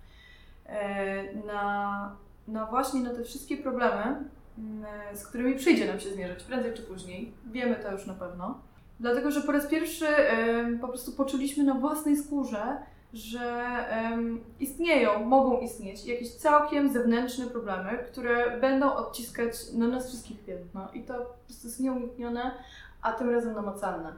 [0.65, 2.15] e, na,
[2.47, 6.81] na właśnie na te wszystkie problemy, m, z którymi przyjdzie nam się zmierzyć prędzej czy
[6.81, 7.33] później.
[7.45, 8.61] Wiemy to już na pewno.
[8.99, 10.05] Dlatego, że po raz pierwszy
[10.81, 12.77] po prostu poczuliśmy na własnej skórze,
[13.13, 13.65] że
[14.59, 20.87] istnieją, mogą istnieć jakieś całkiem zewnętrzne problemy, które będą odciskać na nas wszystkich piętno.
[20.93, 22.51] I to po prostu jest nieuniknione,
[23.03, 24.13] a tym razem namacalne.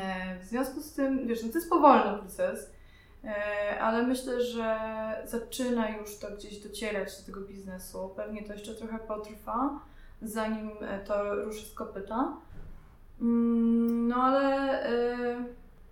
[0.00, 2.70] E, W związku z tym, wiesz, no to jest powolny proces,
[3.24, 4.78] e, ale myślę, że
[5.24, 8.10] zaczyna już to gdzieś docierać do tego biznesu.
[8.16, 9.80] Pewnie to jeszcze trochę potrwa,
[10.22, 12.36] zanim e, to ruszy z kopyta.
[13.20, 14.82] Mm, No ale,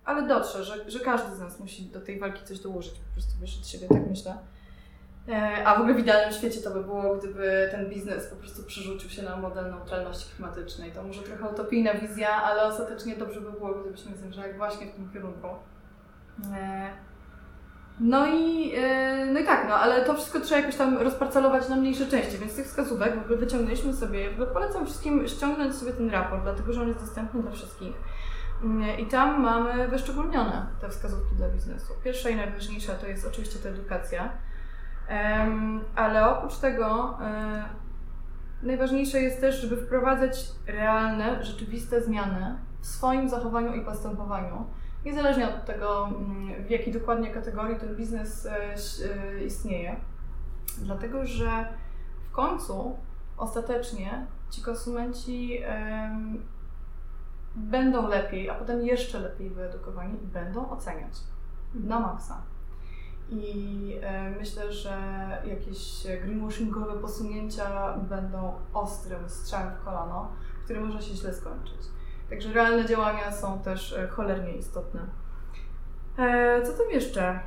[0.05, 3.33] ale dotrze, że, że każdy z nas musi do tej walki coś dołożyć, po prostu
[3.41, 4.39] wiesz od siebie, tak myślę.
[5.29, 8.63] E, A w ogóle w idealnym świecie to by było, gdyby ten biznes po prostu
[8.63, 10.93] przerzucił się na model neutralności klimatycznej.
[10.93, 15.11] To może trochę utopijna wizja, ale ostatecznie dobrze by było, gdybyśmy zmierzali właśnie w tym
[15.13, 15.47] kierunku.
[16.55, 16.91] E,
[18.01, 21.77] No i, e, no i tak, no ale to wszystko trzeba jakoś tam rozparcelować na
[21.77, 25.93] mniejsze części, więc tych wskazówek w ogóle wyciągnęliśmy sobie, w ogóle polecam wszystkim ściągnąć sobie
[25.93, 27.95] ten raport, dlatego że on jest dostępny dla wszystkich.
[28.63, 31.93] Mm, I tam mamy wyszczególnione te wskazówki dla biznesu.
[32.05, 34.33] Pierwsza i najważniejsza to jest oczywiście ta edukacja.
[35.95, 37.65] Ale oprócz tego e,
[38.63, 44.67] najważniejsze jest też, żeby wprowadzać realne, rzeczywiste zmiany w swoim zachowaniu i postępowaniu.
[45.05, 48.75] Niezależnie od tego, mm, w jakiej dokładnie kategorii ten biznes e,
[49.35, 49.97] e, istnieje.
[50.79, 51.69] Dlatego, że
[52.29, 52.99] w końcu,
[53.37, 55.63] ostatecznie, ci konsumenci
[57.57, 61.13] będą lepiej, a potem jeszcze lepiej wyedukowani i będą oceniać
[61.75, 62.43] na maksa.
[63.31, 64.99] I e, myślę, że
[65.45, 70.33] jakieś greenwashingowe posunięcia będą ostrym strzałem w kolano,
[70.65, 71.81] który może się źle skończyć.
[72.31, 75.01] Także realne działania są też e, cholernie istotne.
[76.19, 77.41] E, co tam jeszcze?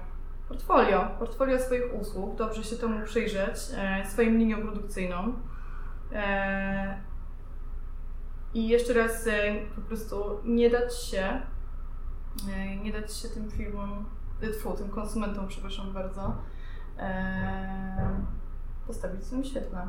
[0.47, 1.07] Portfolio.
[1.19, 2.35] Portfolio swoich usług.
[2.35, 3.57] Dobrze się temu przyjrzeć,
[4.05, 5.33] swoim liniom produkcyjną.
[8.53, 9.29] I jeszcze raz
[9.75, 11.41] po prostu nie dać się,
[12.83, 14.05] nie dać się tym firmom
[14.47, 16.35] tfu, tym konsumentom, przepraszam bardzo,
[16.99, 18.21] e,
[18.87, 19.81] postawić w tym świetle.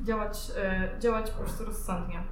[0.00, 2.22] Działać, e, działać po prostu rozsądnie.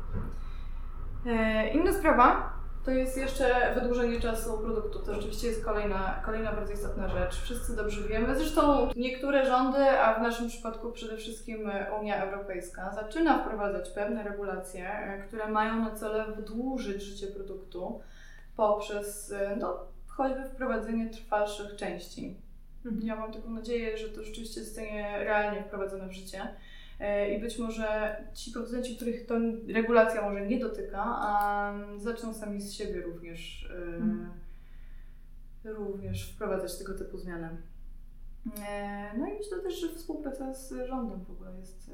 [1.26, 2.52] E, inna sprawa
[2.84, 4.98] to jest jeszcze wydłużenie czasu produktu.
[4.98, 7.40] To rzeczywiście jest kolejna, kolejna bardzo istotna rzecz.
[7.42, 8.36] Wszyscy dobrze wiemy.
[8.36, 14.92] Zresztą niektóre rządy, a w naszym przypadku przede wszystkim Unia Europejska, zaczyna wprowadzać pewne regulacje,
[14.92, 18.00] e, które mają na celu wydłużyć życie produktu
[18.56, 19.86] poprzez e, no,
[20.16, 22.36] choćby wprowadzenie trwalszych części.
[23.02, 26.40] Ja mam taką nadzieję, że to rzeczywiście zostanie realnie wprowadzone w życie.
[27.00, 29.34] E, I być może ci producenci, których to
[29.74, 34.30] regulacja może nie dotyka, a zaczną sami z siebie również, e, Mhm.
[35.64, 37.48] również wprowadzać tego typu zmiany.
[38.68, 41.90] E, no i myślę też, że współpraca z rządem w ogóle jest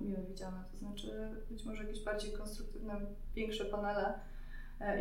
[0.00, 3.00] mile widziana, to znaczy być może jakieś bardziej konstruktywne,
[3.34, 4.20] większe panele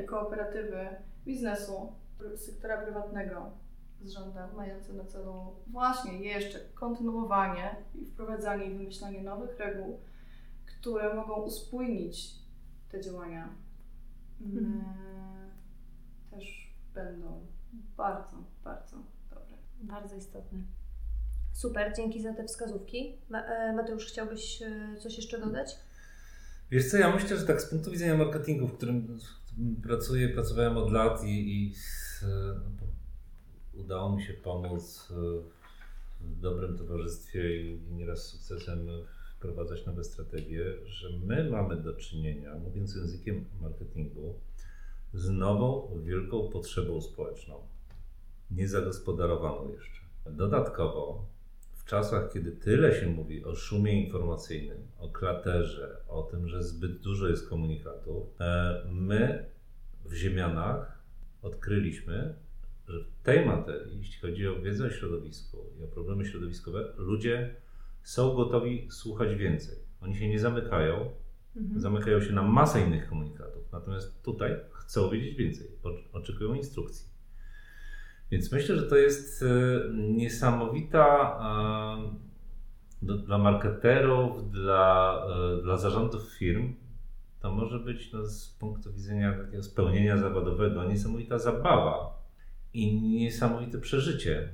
[0.04, 0.88] i kooperatywy
[1.26, 1.94] biznesu,
[2.36, 3.52] sektora prywatnego
[4.02, 10.00] z rządem, mające na celu właśnie jeszcze kontynuowanie i wprowadzanie i wymyślanie nowych reguł,
[10.66, 12.36] które mogą uspójnić
[12.90, 13.50] te działania,
[14.42, 14.84] mhm.
[16.32, 17.46] też będą
[17.98, 18.98] bardzo, bardzo
[19.30, 19.58] dobre.
[19.82, 20.60] Bardzo istotne.
[21.54, 23.18] Super, dzięki za te wskazówki.
[23.34, 25.76] E, Mateusz, chciałbyś e, coś jeszcze dodać?
[26.72, 29.20] Wiesz co, ja myślę, że tak z punktu widzenia marketingu, w którym
[29.84, 31.74] pracuję, pracowałem od lat i, i
[32.82, 32.88] no,
[33.74, 35.14] udało mi się pomóc
[36.22, 38.88] w dobrym towarzystwie i, i nieraz z sukcesem
[39.38, 44.34] wprowadzać nowe strategie, że my mamy do czynienia, mówiąc językiem marketingu,
[45.14, 47.56] z nową, wielką potrzebą społeczną,
[48.52, 50.02] niezagospodarowaną jeszcze.
[50.26, 51.26] Dodatkowo
[51.88, 57.28] czasach, kiedy tyle się mówi o szumie informacyjnym, o klaterze, o tym, że zbyt dużo
[57.28, 59.46] jest komunikatów, e, my
[60.06, 61.04] w Ziemianach
[61.42, 62.36] odkryliśmy,
[62.88, 67.56] że w tej materii, jeśli chodzi o wiedzę o środowisku i o problemy środowiskowe, ludzie
[68.04, 69.78] są gotowi słuchać więcej.
[70.02, 71.12] Oni się nie zamykają,
[71.56, 71.82] mhm.
[71.82, 75.68] zamykają się na masę innych komunikatów, natomiast tutaj chcą wiedzieć więcej,
[76.14, 77.17] oczekują instrukcji.
[78.32, 79.46] Więc myślę, że to jest e,
[79.94, 81.40] niesamowita
[83.02, 85.26] e, dla marketerów, dla,
[85.60, 86.74] e, dla zarządów firm.
[87.40, 92.24] To może być no, z punktu widzenia takiego spełnienia zawodowego niesamowita zabawa
[92.74, 94.54] i niesamowite przeżycie,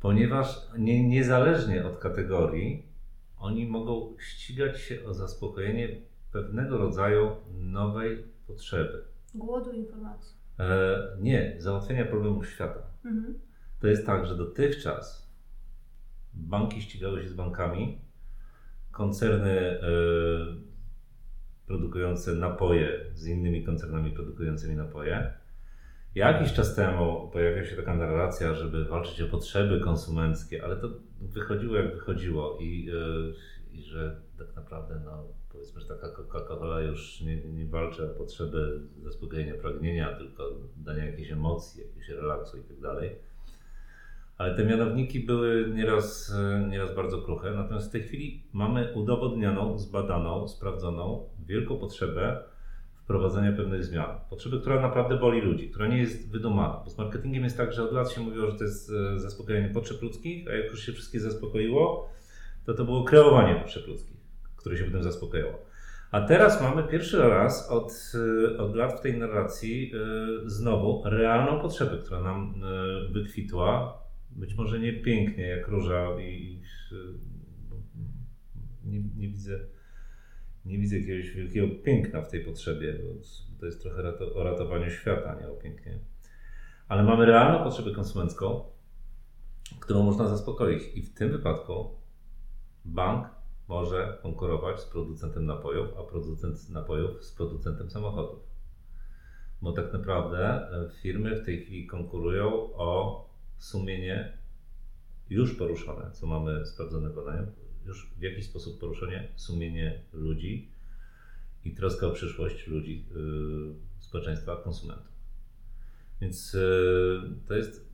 [0.00, 2.92] ponieważ nie, niezależnie od kategorii
[3.38, 5.88] oni mogą ścigać się o zaspokojenie
[6.32, 9.04] pewnego rodzaju nowej potrzeby.
[9.34, 10.41] Głodu informacji.
[10.62, 12.80] E, nie, załatwienia problemów świata.
[13.04, 13.38] Mhm.
[13.80, 15.32] To jest tak, że dotychczas
[16.34, 17.98] banki ścigały się z bankami,
[18.90, 19.80] koncerny y,
[21.66, 25.32] produkujące napoje z innymi koncernami produkującymi napoje.
[26.14, 30.88] Jakiś czas temu pojawiła się taka narracja, żeby walczyć o potrzeby konsumenckie, ale to
[31.20, 33.34] wychodziło jak wychodziło i, y,
[33.72, 38.80] i że tak naprawdę no, powiedzmy, że taka Coca-Cola już nie, nie walczy o potrzeby
[39.02, 43.10] zaspokojenia pragnienia, tylko dania jakiejś emocji, jakiegoś relaksu i tak dalej.
[44.38, 46.34] Ale te mianowniki były nieraz,
[46.70, 52.44] nieraz bardzo kruche, natomiast w tej chwili mamy udowodnioną, zbadaną, sprawdzoną wielką potrzebę
[53.04, 54.10] wprowadzenia pewnych zmian.
[54.30, 56.80] Potrzeby, która naprawdę boli ludzi, która nie jest wydumana.
[56.84, 59.68] Bo z marketingiem jest tak, że od lat się mówiło, że to jest e, zaspokojenie
[59.68, 62.10] potrzeb ludzkich, a jak już się wszystkie zaspokoiło,
[62.66, 64.21] to to było kreowanie potrzeb ludzkich
[64.62, 65.58] które się potem zaspokajało.
[66.10, 71.60] A teraz mamy pierwszy raz od, y, od lat w tej narracji y, znowu realną
[71.60, 73.98] potrzebę, która nam y, wykwitła.
[74.30, 76.62] Być może nie pięknie jak róża i
[78.84, 79.58] nie, nie widzę
[80.64, 83.20] nie widzę jakiegoś wielkiego piękna w tej potrzebie, bo
[83.60, 85.98] to jest trochę o ratowaniu świata, nie o pięknie.
[86.88, 88.64] Ale mamy realną potrzebę konsumencką,
[89.80, 90.82] którą można zaspokoić.
[90.94, 91.90] I w tym wypadku
[92.84, 93.28] bank
[93.72, 98.40] może konkurować z producentem napojów, a producent napojów z producentem samochodów.
[99.62, 103.24] Bo tak naprawdę e, firmy w tej chwili konkurują o
[103.58, 104.38] sumienie
[105.30, 107.46] już poruszone, co mamy sprawdzone badania,
[107.86, 110.70] już w jakiś sposób poruszenie sumienie ludzi
[111.64, 115.12] i troska o przyszłość ludzi, yy, społeczeństwa, konsumentów.
[116.20, 117.91] Więc yy, to jest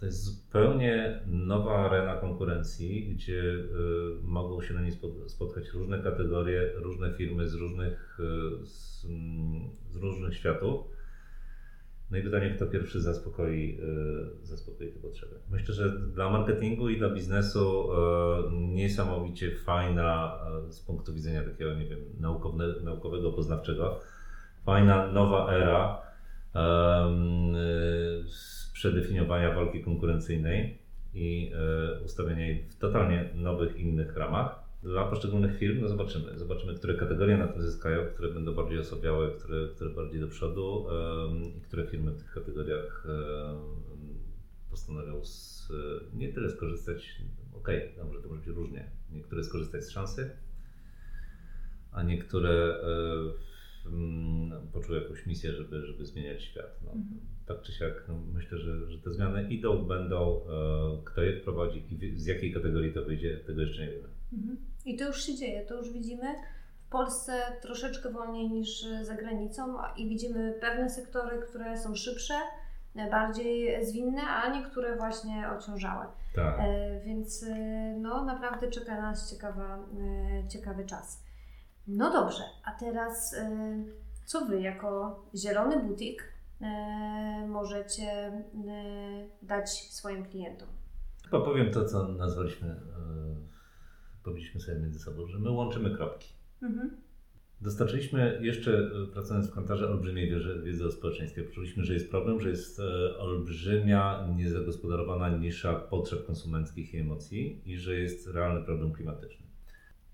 [0.00, 3.66] to jest zupełnie nowa arena konkurencji, gdzie y,
[4.22, 4.92] mogą się na niej
[5.26, 9.06] spotkać różne kategorie, różne firmy z różnych, y, z,
[9.90, 10.86] z, różnych światów.
[12.10, 13.80] No i pytanie, kto pierwszy zaspokoi,
[14.42, 15.34] y, zaspokoi te potrzeby.
[15.50, 17.88] Myślę, że dla marketingu i dla biznesu
[18.52, 20.38] niesamowicie fajna
[20.70, 21.98] z punktu widzenia takiego, nie wiem,
[22.82, 24.00] naukowego, poznawczego,
[24.64, 26.02] fajna nowa era.
[26.54, 27.54] Um,
[28.80, 30.78] przedefiniowania walki konkurencyjnej
[31.14, 34.60] i e, ustawienia jej w totalnie nowych, innych ramach.
[34.82, 36.38] Dla poszczególnych firm no zobaczymy.
[36.38, 40.86] Zobaczymy, które kategorie na tym zyskają, które będą bardziej osobiałe, które, które bardziej do przodu
[41.58, 43.06] i które firmy w tych kategoriach
[44.70, 45.72] postanowią z,
[46.14, 47.20] nie tyle skorzystać,
[47.52, 48.90] okej, okay, dobrze, to może być różnie.
[49.12, 50.30] Niektóre skorzystać z szansy,
[51.92, 52.74] a niektóre
[54.90, 56.80] e, poczuły jakąś misję, żeby, żeby zmieniać świat.
[56.84, 56.92] No.
[56.92, 57.20] Mhm
[57.54, 61.84] tak czy siak no, myślę, że, że te zmiany idą, będą, e, kto je wprowadzi
[61.94, 64.08] i z jakiej kategorii to wyjdzie, tego jeszcze nie wiemy.
[64.32, 64.56] Mhm.
[64.84, 66.34] I to już się dzieje, to już widzimy.
[66.86, 67.32] W Polsce
[67.62, 72.34] troszeczkę wolniej niż za granicą i widzimy pewne sektory, które są szybsze,
[73.10, 76.06] bardziej zwinne, a niektóre właśnie ociążałe.
[76.34, 76.56] Tak.
[76.60, 77.56] E, więc e,
[78.00, 81.24] no, naprawdę czeka nas ciekawa, e, ciekawy czas.
[81.86, 83.50] No dobrze, a teraz e,
[84.30, 88.42] co Wy jako zielony butik e, możecie e,
[89.42, 90.68] dać swoim klientom?
[91.24, 92.76] Chyba powiem to, co nazwaliśmy, e,
[94.24, 96.28] powiedzieliśmy sobie między sobą, że my łączymy kropki.
[96.62, 96.96] Mhm.
[97.60, 101.42] Dostarczyliśmy jeszcze, pracując w kantarze, olbrzymiej wiedzy, wiedzy o społeczeństwie.
[101.42, 102.80] Poczuliśmy, że jest problem, że jest
[103.18, 109.49] olbrzymia, niezagospodarowana nisza potrzeb konsumenckich i emocji i że jest realny problem klimatyczny.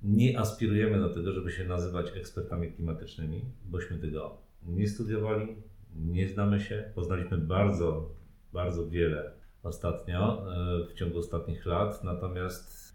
[0.02, 5.56] Nie aspirujemy do tego, żeby się nazywać ekspertami klimatycznymi, bośmy tego nie studiowali,
[5.96, 6.90] nie znamy się.
[6.94, 8.10] Poznaliśmy bardzo,
[8.52, 9.32] bardzo wiele
[9.62, 10.46] ostatnio,
[10.82, 12.86] e, w ciągu ostatnich lat, natomiast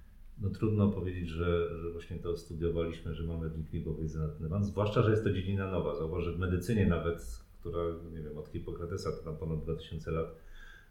[0.42, 4.66] no trudno powiedzieć, że, że właśnie to studiowaliśmy, że mamy wnikliwą wiedzę na ten temat,
[4.66, 5.96] zwłaszcza, że jest to dziedzina nowa.
[5.96, 7.82] Zauważ, że w medycynie nawet, która,
[8.12, 10.36] nie wiem, od Hipokratesa to tam ponad 2000 lat,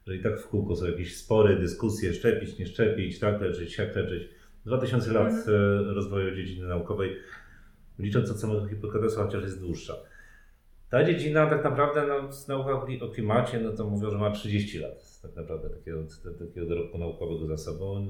[0.06, 3.96] że i tak w kółko są jakieś spory, dyskusje, szczepić, nie szczepić, tak leczyć, siak
[3.96, 4.28] leczyć.
[4.66, 5.88] 2000 lat Mhm.
[5.90, 7.16] e, rozwoju dziedziny naukowej,
[7.98, 9.94] licząc od samego Hipokratesa, chociaż jest dłuższa.
[10.90, 14.78] Ta dziedzina tak naprawdę, no, z nauka o klimacie, no to mówią, że ma 30
[14.78, 16.02] lat tak naprawdę takiego,
[16.38, 18.06] takiego dorobku naukowego za sobą.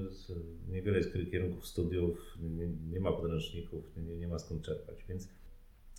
[0.68, 5.28] Niewiele jest kierunków studiów, nie, nie ma podręczników, nie, nie ma skąd czerpać, więc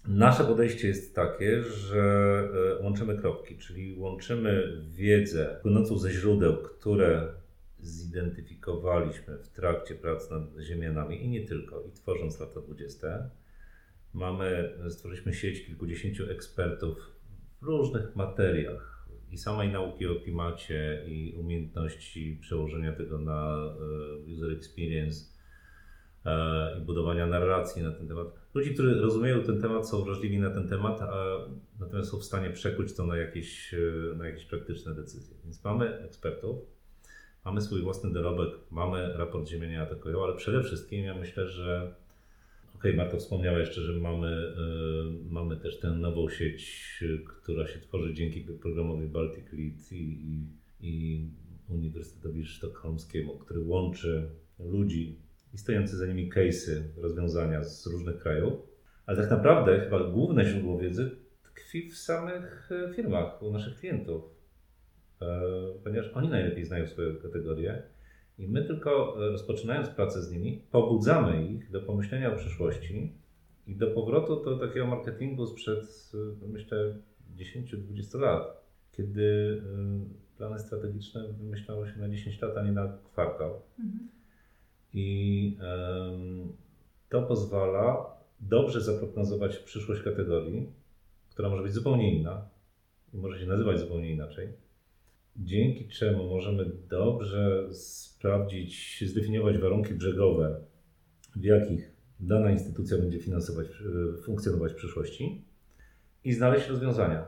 [0.07, 1.99] nasze podejście jest takie, że
[2.79, 7.33] e, łączymy kropki, czyli łączymy wiedzę płynącą ze źródeł, które
[7.81, 13.29] zidentyfikowaliśmy w trakcie prac nad ziemianami i nie tylko, i tworząc lata 20.
[14.13, 17.11] Mamy, stworzyliśmy sieć kilkudziesięciu ekspertów
[17.61, 23.55] w różnych materiach i samej nauki o klimacie i umiejętności przełożenia tego na
[24.27, 25.25] e, user experience
[26.25, 28.27] e, i budowania narracji na ten temat.
[28.53, 31.37] Ludzi, którzy rozumieją ten temat, są wrażliwi na ten temat, a
[31.79, 35.37] natomiast są w stanie przekuć to na jakieś, e, na jakieś praktyczne decyzje.
[35.43, 36.59] Więc mamy ekspertów,
[37.45, 41.95] mamy swój własny dorobek, mamy raport Ziemianie atakują, ale przede wszystkim ja myślę, że
[42.81, 47.79] Okej, Marta wspomniała jeszcze, że mamy, y, mamy też tę nową sieć, y, która się
[47.79, 50.47] tworzy dzięki programowi Baltic Lead i, i,
[50.79, 51.25] i
[51.69, 54.29] Uniwersytetowi Sztokholmskiemu, który łączy
[54.59, 55.19] ludzi
[55.53, 58.53] i stojące za nimi case'y, rozwiązania z różnych krajów.
[59.05, 61.11] Ale tak naprawdę chyba główne źródło wiedzy
[61.43, 64.23] tkwi w samych e, firmach, u naszych klientów.
[65.21, 65.41] E,
[65.83, 67.83] Ponieważ oni najlepiej znają swoje kategorie
[68.37, 73.13] i my tylko e, rozpoczynając pracę z nimi, pobudzamy ich do pomyślenia o przyszłości
[73.67, 76.11] i do powrotu do takiego marketingu sprzed,
[76.43, 76.95] e, myślę,
[77.37, 78.61] 10-20 lat,
[78.91, 79.61] kiedy
[80.37, 83.61] plany strategiczne wymyślało się na 10 lat, a nie na kwartał.
[84.93, 86.53] I em,
[87.09, 90.71] to pozwala dobrze zaprognozować przyszłość kategorii,
[91.29, 92.49] która może być zupełnie inna
[93.13, 94.47] i może się nazywać zupełnie inaczej.
[95.35, 100.61] Dzięki czemu możemy dobrze sprawdzić, zdefiniować warunki brzegowe,
[101.35, 103.67] w jakich dana instytucja będzie finansować,
[104.23, 105.45] funkcjonować w przyszłości
[106.23, 107.25] i znaleźć rozwiązania.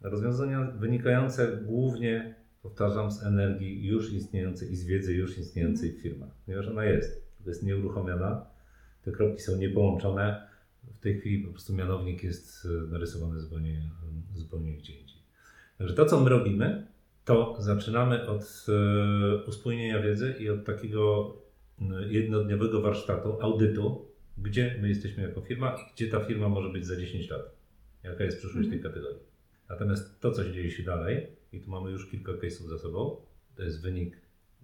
[0.00, 6.30] Rozwiązania wynikające głównie, powtarzam, z energii już istniejącej i z wiedzy już istniejącej w firmach,
[6.46, 8.46] ponieważ ona jest, to jest nieuruchomiona,
[9.02, 10.48] te kropki są niepołączone.
[10.94, 13.90] W tej chwili po prostu mianownik jest narysowany zupełnie,
[14.34, 15.18] zupełnie gdzie indziej.
[15.78, 16.86] Także to, co my robimy,
[17.28, 21.34] to zaczynamy od e, uspójnienia wiedzy i od takiego
[21.80, 24.08] e, jednodniowego warsztatu, audytu,
[24.38, 27.56] gdzie my jesteśmy jako firma i gdzie ta firma może być za 10 lat.
[28.02, 29.22] Jaka jest przyszłość tej kategorii.
[29.68, 33.16] Natomiast to, co się dzieje się dalej, i tu mamy już kilka case'ów za sobą,
[33.56, 34.16] to jest wynik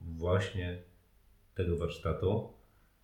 [0.02, 0.82] właśnie
[1.54, 2.48] tego warsztatu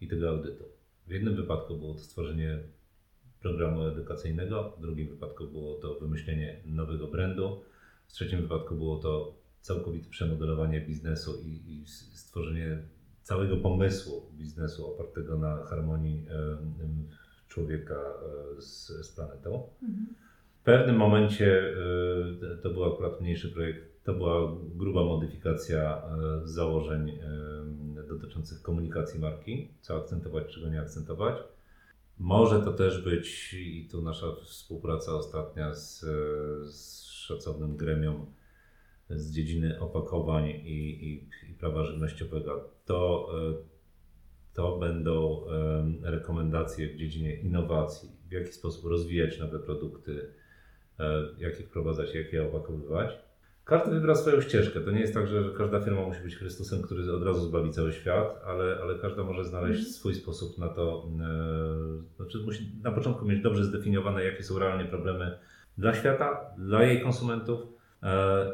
[0.00, 0.64] i tego audytu.
[1.06, 2.58] W jednym wypadku było to stworzenie
[3.40, 7.62] programu edukacyjnego, w drugim wypadku było to wymyślenie nowego brandu,
[8.06, 11.86] w trzecim wypadku było to całkowite przemodelowanie biznesu i, i
[12.16, 12.78] stworzenie
[13.22, 16.26] całego pomysłu biznesu opartego na harmonii
[17.50, 19.68] człowieka e, z, z planetą.
[20.61, 21.74] W pewnym momencie
[22.52, 27.18] e, to był akurat mniejszy projekt, to była gruba modyfikacja e, założeń
[28.08, 31.36] dotyczących komunikacji marki, co akcentować, czego nie akcentować.
[32.18, 36.00] Może to też być, i tu nasza współpraca ostatnia z,
[36.74, 38.26] z szacownym gremium
[39.11, 43.54] z dziedziny opakowań i, i, i prawa żywnościowego, to, e,
[44.54, 50.30] to będą em, rekomendacje w dziedzinie innowacji, w jaki sposób rozwijać nowe produkty,
[50.98, 53.18] e, jak je wprowadzać, jak je opakowywać.
[53.64, 54.80] Każdy wybrał swoją ścieżkę.
[54.80, 57.92] To nie jest tak, że każda firma musi być Chrystusem, który od razu zbawi cały
[57.92, 59.92] świat, ale, ale każda może znaleźć Mhm.
[59.94, 61.08] swój sposób na to.
[61.20, 65.38] E, znaczy musi na początku mieć dobrze zdefiniowane, jakie są realnie problemy
[65.78, 67.79] dla świata, dla jej konsumentów, e,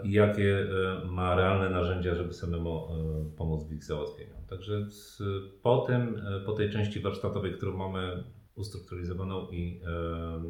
[0.05, 0.67] i jakie
[1.03, 4.35] e, ma realne narzędzia, żeby samemu e, pomóc w ich załatwieniu.
[4.49, 4.87] Także
[5.63, 8.25] po, tym, e, po tej części warsztatowej, którą mamy
[8.55, 10.43] ustrukturyzowaną i e,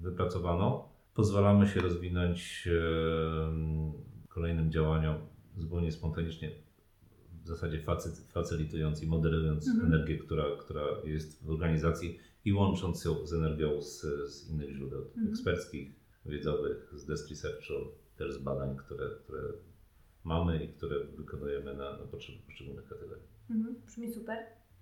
[0.00, 0.82] wypracowaną,
[1.14, 5.16] pozwalamy się rozwinąć e, kolejnym działaniom
[5.56, 6.50] zupełnie spontanicznie,
[7.44, 9.92] w zasadzie facy, facylitując i modelując Mhm.
[9.92, 14.00] energię, która, która jest w organizacji i łącząc ją z energią z,
[14.32, 15.28] z innych źródeł Mhm.
[15.28, 15.92] eksperckich,
[16.26, 17.72] wiedzowych, z desk researchu,
[18.18, 19.42] też z badań, które, które
[20.24, 23.22] mamy i które wykonujemy na, na potrzeby poszczególnych kategorii.
[23.50, 24.38] Mhm, brzmi super.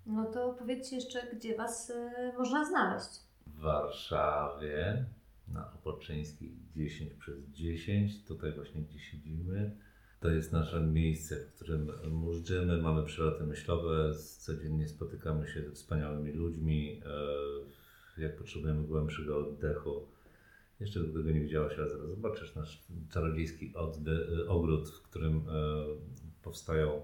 [0.07, 1.95] No to powiedzcie jeszcze, gdzie Was y,
[2.39, 3.09] można znaleźć.
[3.47, 5.05] w Warszawie
[5.49, 8.25] na Opoczyńskiej 10 przez 10.
[8.25, 9.77] Tutaj właśnie gdzie siedzimy.
[10.21, 16.33] To jest nasze miejsce, w którym móżdżymy, mamy przeloty myślowe, codziennie spotykamy się ze wspaniałymi
[16.33, 17.01] ludźmi.
[18.17, 20.07] E, Jak potrzebujemy głębszego oddechu,
[20.81, 25.43] jeszcze do tego nie widziałaś, ale zaraz zobaczysz nasz czarodziejski odde- ogród, w którym e,
[26.43, 27.03] powstają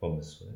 [0.00, 0.46] pomysły.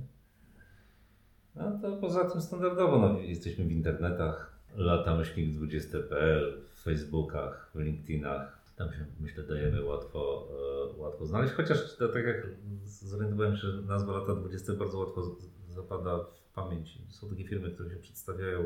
[1.55, 8.57] No to poza tym standardowo no, jesteśmy w internetach, latamyślnik20.pl, w Facebookach, w LinkedInach.
[8.77, 10.49] Tam się myślę dajemy łatwo,
[10.95, 12.49] e, łatwo znaleźć, chociaż to, tak jak
[12.85, 15.37] zorientowałem się, nazwa lata 20 bardzo łatwo
[15.69, 16.99] zapada w pamięć.
[17.11, 18.65] Są takie firmy, które się przedstawiają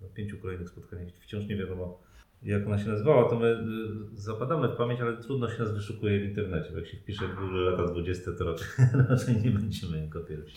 [0.00, 1.08] na pięciu kolejnych spotkaniach.
[1.14, 2.00] Wciąż nie wiadomo
[2.42, 6.20] jak ona się nazywała, to my y, zapadamy w pamięć, ale trudno się nas wyszukuje
[6.20, 6.72] w internecie.
[6.76, 8.66] Jak się wpisze w Google lata 20, to raczej,
[9.10, 10.56] raczej nie będziemy jako pierwsi.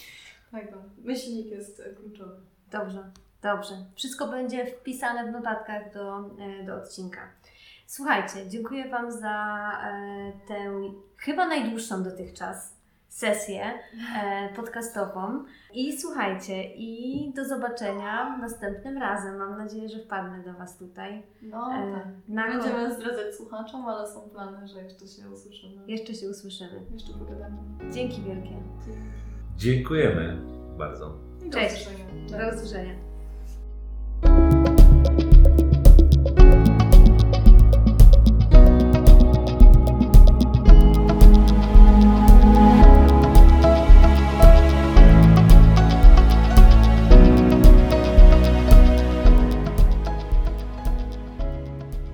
[0.51, 0.77] Tak, no.
[1.03, 2.35] Myślnik jest e, kluczowy.
[2.71, 3.11] Dobrze,
[3.41, 3.73] dobrze.
[3.95, 7.19] Wszystko będzie wpisane w notatkach do, e, do odcinka.
[7.87, 10.81] Słuchajcie, dziękuję Wam za e, tę
[11.17, 12.80] chyba najdłuższą dotychczas
[13.15, 13.63] sesję
[14.23, 15.43] e, podcastową.
[15.73, 19.37] I słuchajcie, i do zobaczenia następnym razem.
[19.37, 21.23] Mam nadzieję, że wpadnę do Was tutaj.
[21.41, 22.05] No E, tak.
[22.27, 25.81] na Nie kon- będziemy zdradzać słuchaczom, ale są plany, że jeszcze się usłyszymy.
[25.87, 26.81] Jeszcze się usłyszymy.
[26.93, 27.57] Jeszcze pogadamy.
[27.93, 28.55] Dzięki wielkie.
[29.57, 30.37] Dziękujemy
[30.77, 31.17] bardzo.
[31.45, 31.75] I do Cześć.
[31.87, 32.05] usłyszenia.
[32.49, 32.93] Do usłyszenia.